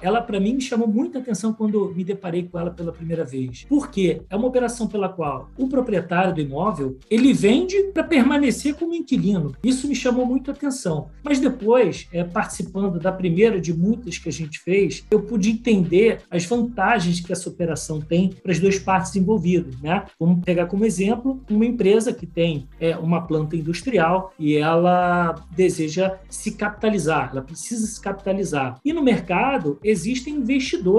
ela 0.00 0.20
para 0.20 0.40
mim 0.40 0.54
me 0.54 0.60
chamou 0.60 0.88
muita 1.02 1.18
atenção 1.18 1.52
quando 1.52 1.92
me 1.94 2.04
deparei 2.04 2.44
com 2.44 2.58
ela 2.58 2.70
pela 2.70 2.92
primeira 2.92 3.24
vez. 3.24 3.64
Por 3.68 3.90
quê? 3.90 4.22
É 4.30 4.36
uma 4.36 4.46
operação 4.46 4.86
pela 4.86 5.08
qual 5.08 5.50
o 5.58 5.68
proprietário 5.68 6.32
do 6.32 6.40
imóvel, 6.40 6.96
ele 7.10 7.32
vende 7.32 7.76
para 7.92 8.04
permanecer 8.04 8.74
como 8.74 8.94
inquilino. 8.94 9.54
Isso 9.64 9.88
me 9.88 9.94
chamou 9.94 10.24
muito 10.24 10.50
a 10.50 10.54
atenção. 10.54 11.08
Mas 11.24 11.40
depois, 11.40 12.06
é, 12.12 12.22
participando 12.22 13.00
da 13.00 13.10
primeira 13.10 13.60
de 13.60 13.74
muitas 13.74 14.16
que 14.16 14.28
a 14.28 14.32
gente 14.32 14.60
fez, 14.60 15.04
eu 15.10 15.22
pude 15.22 15.50
entender 15.50 16.20
as 16.30 16.44
vantagens 16.44 17.20
que 17.20 17.32
essa 17.32 17.48
operação 17.48 18.00
tem 18.00 18.30
para 18.30 18.52
as 18.52 18.60
duas 18.60 18.78
partes 18.78 19.16
envolvidas. 19.16 19.80
Né? 19.80 20.04
Vamos 20.20 20.44
pegar 20.44 20.66
como 20.66 20.84
exemplo 20.84 21.42
uma 21.50 21.66
empresa 21.66 22.12
que 22.12 22.26
tem 22.26 22.68
é, 22.78 22.96
uma 22.96 23.26
planta 23.26 23.56
industrial 23.56 24.32
e 24.38 24.56
ela 24.56 25.34
deseja 25.50 26.16
se 26.28 26.52
capitalizar, 26.52 27.30
ela 27.32 27.42
precisa 27.42 27.86
se 27.86 28.00
capitalizar. 28.00 28.78
E 28.84 28.92
no 28.92 29.02
mercado 29.02 29.78
existem 29.82 30.34
investidores 30.34 30.91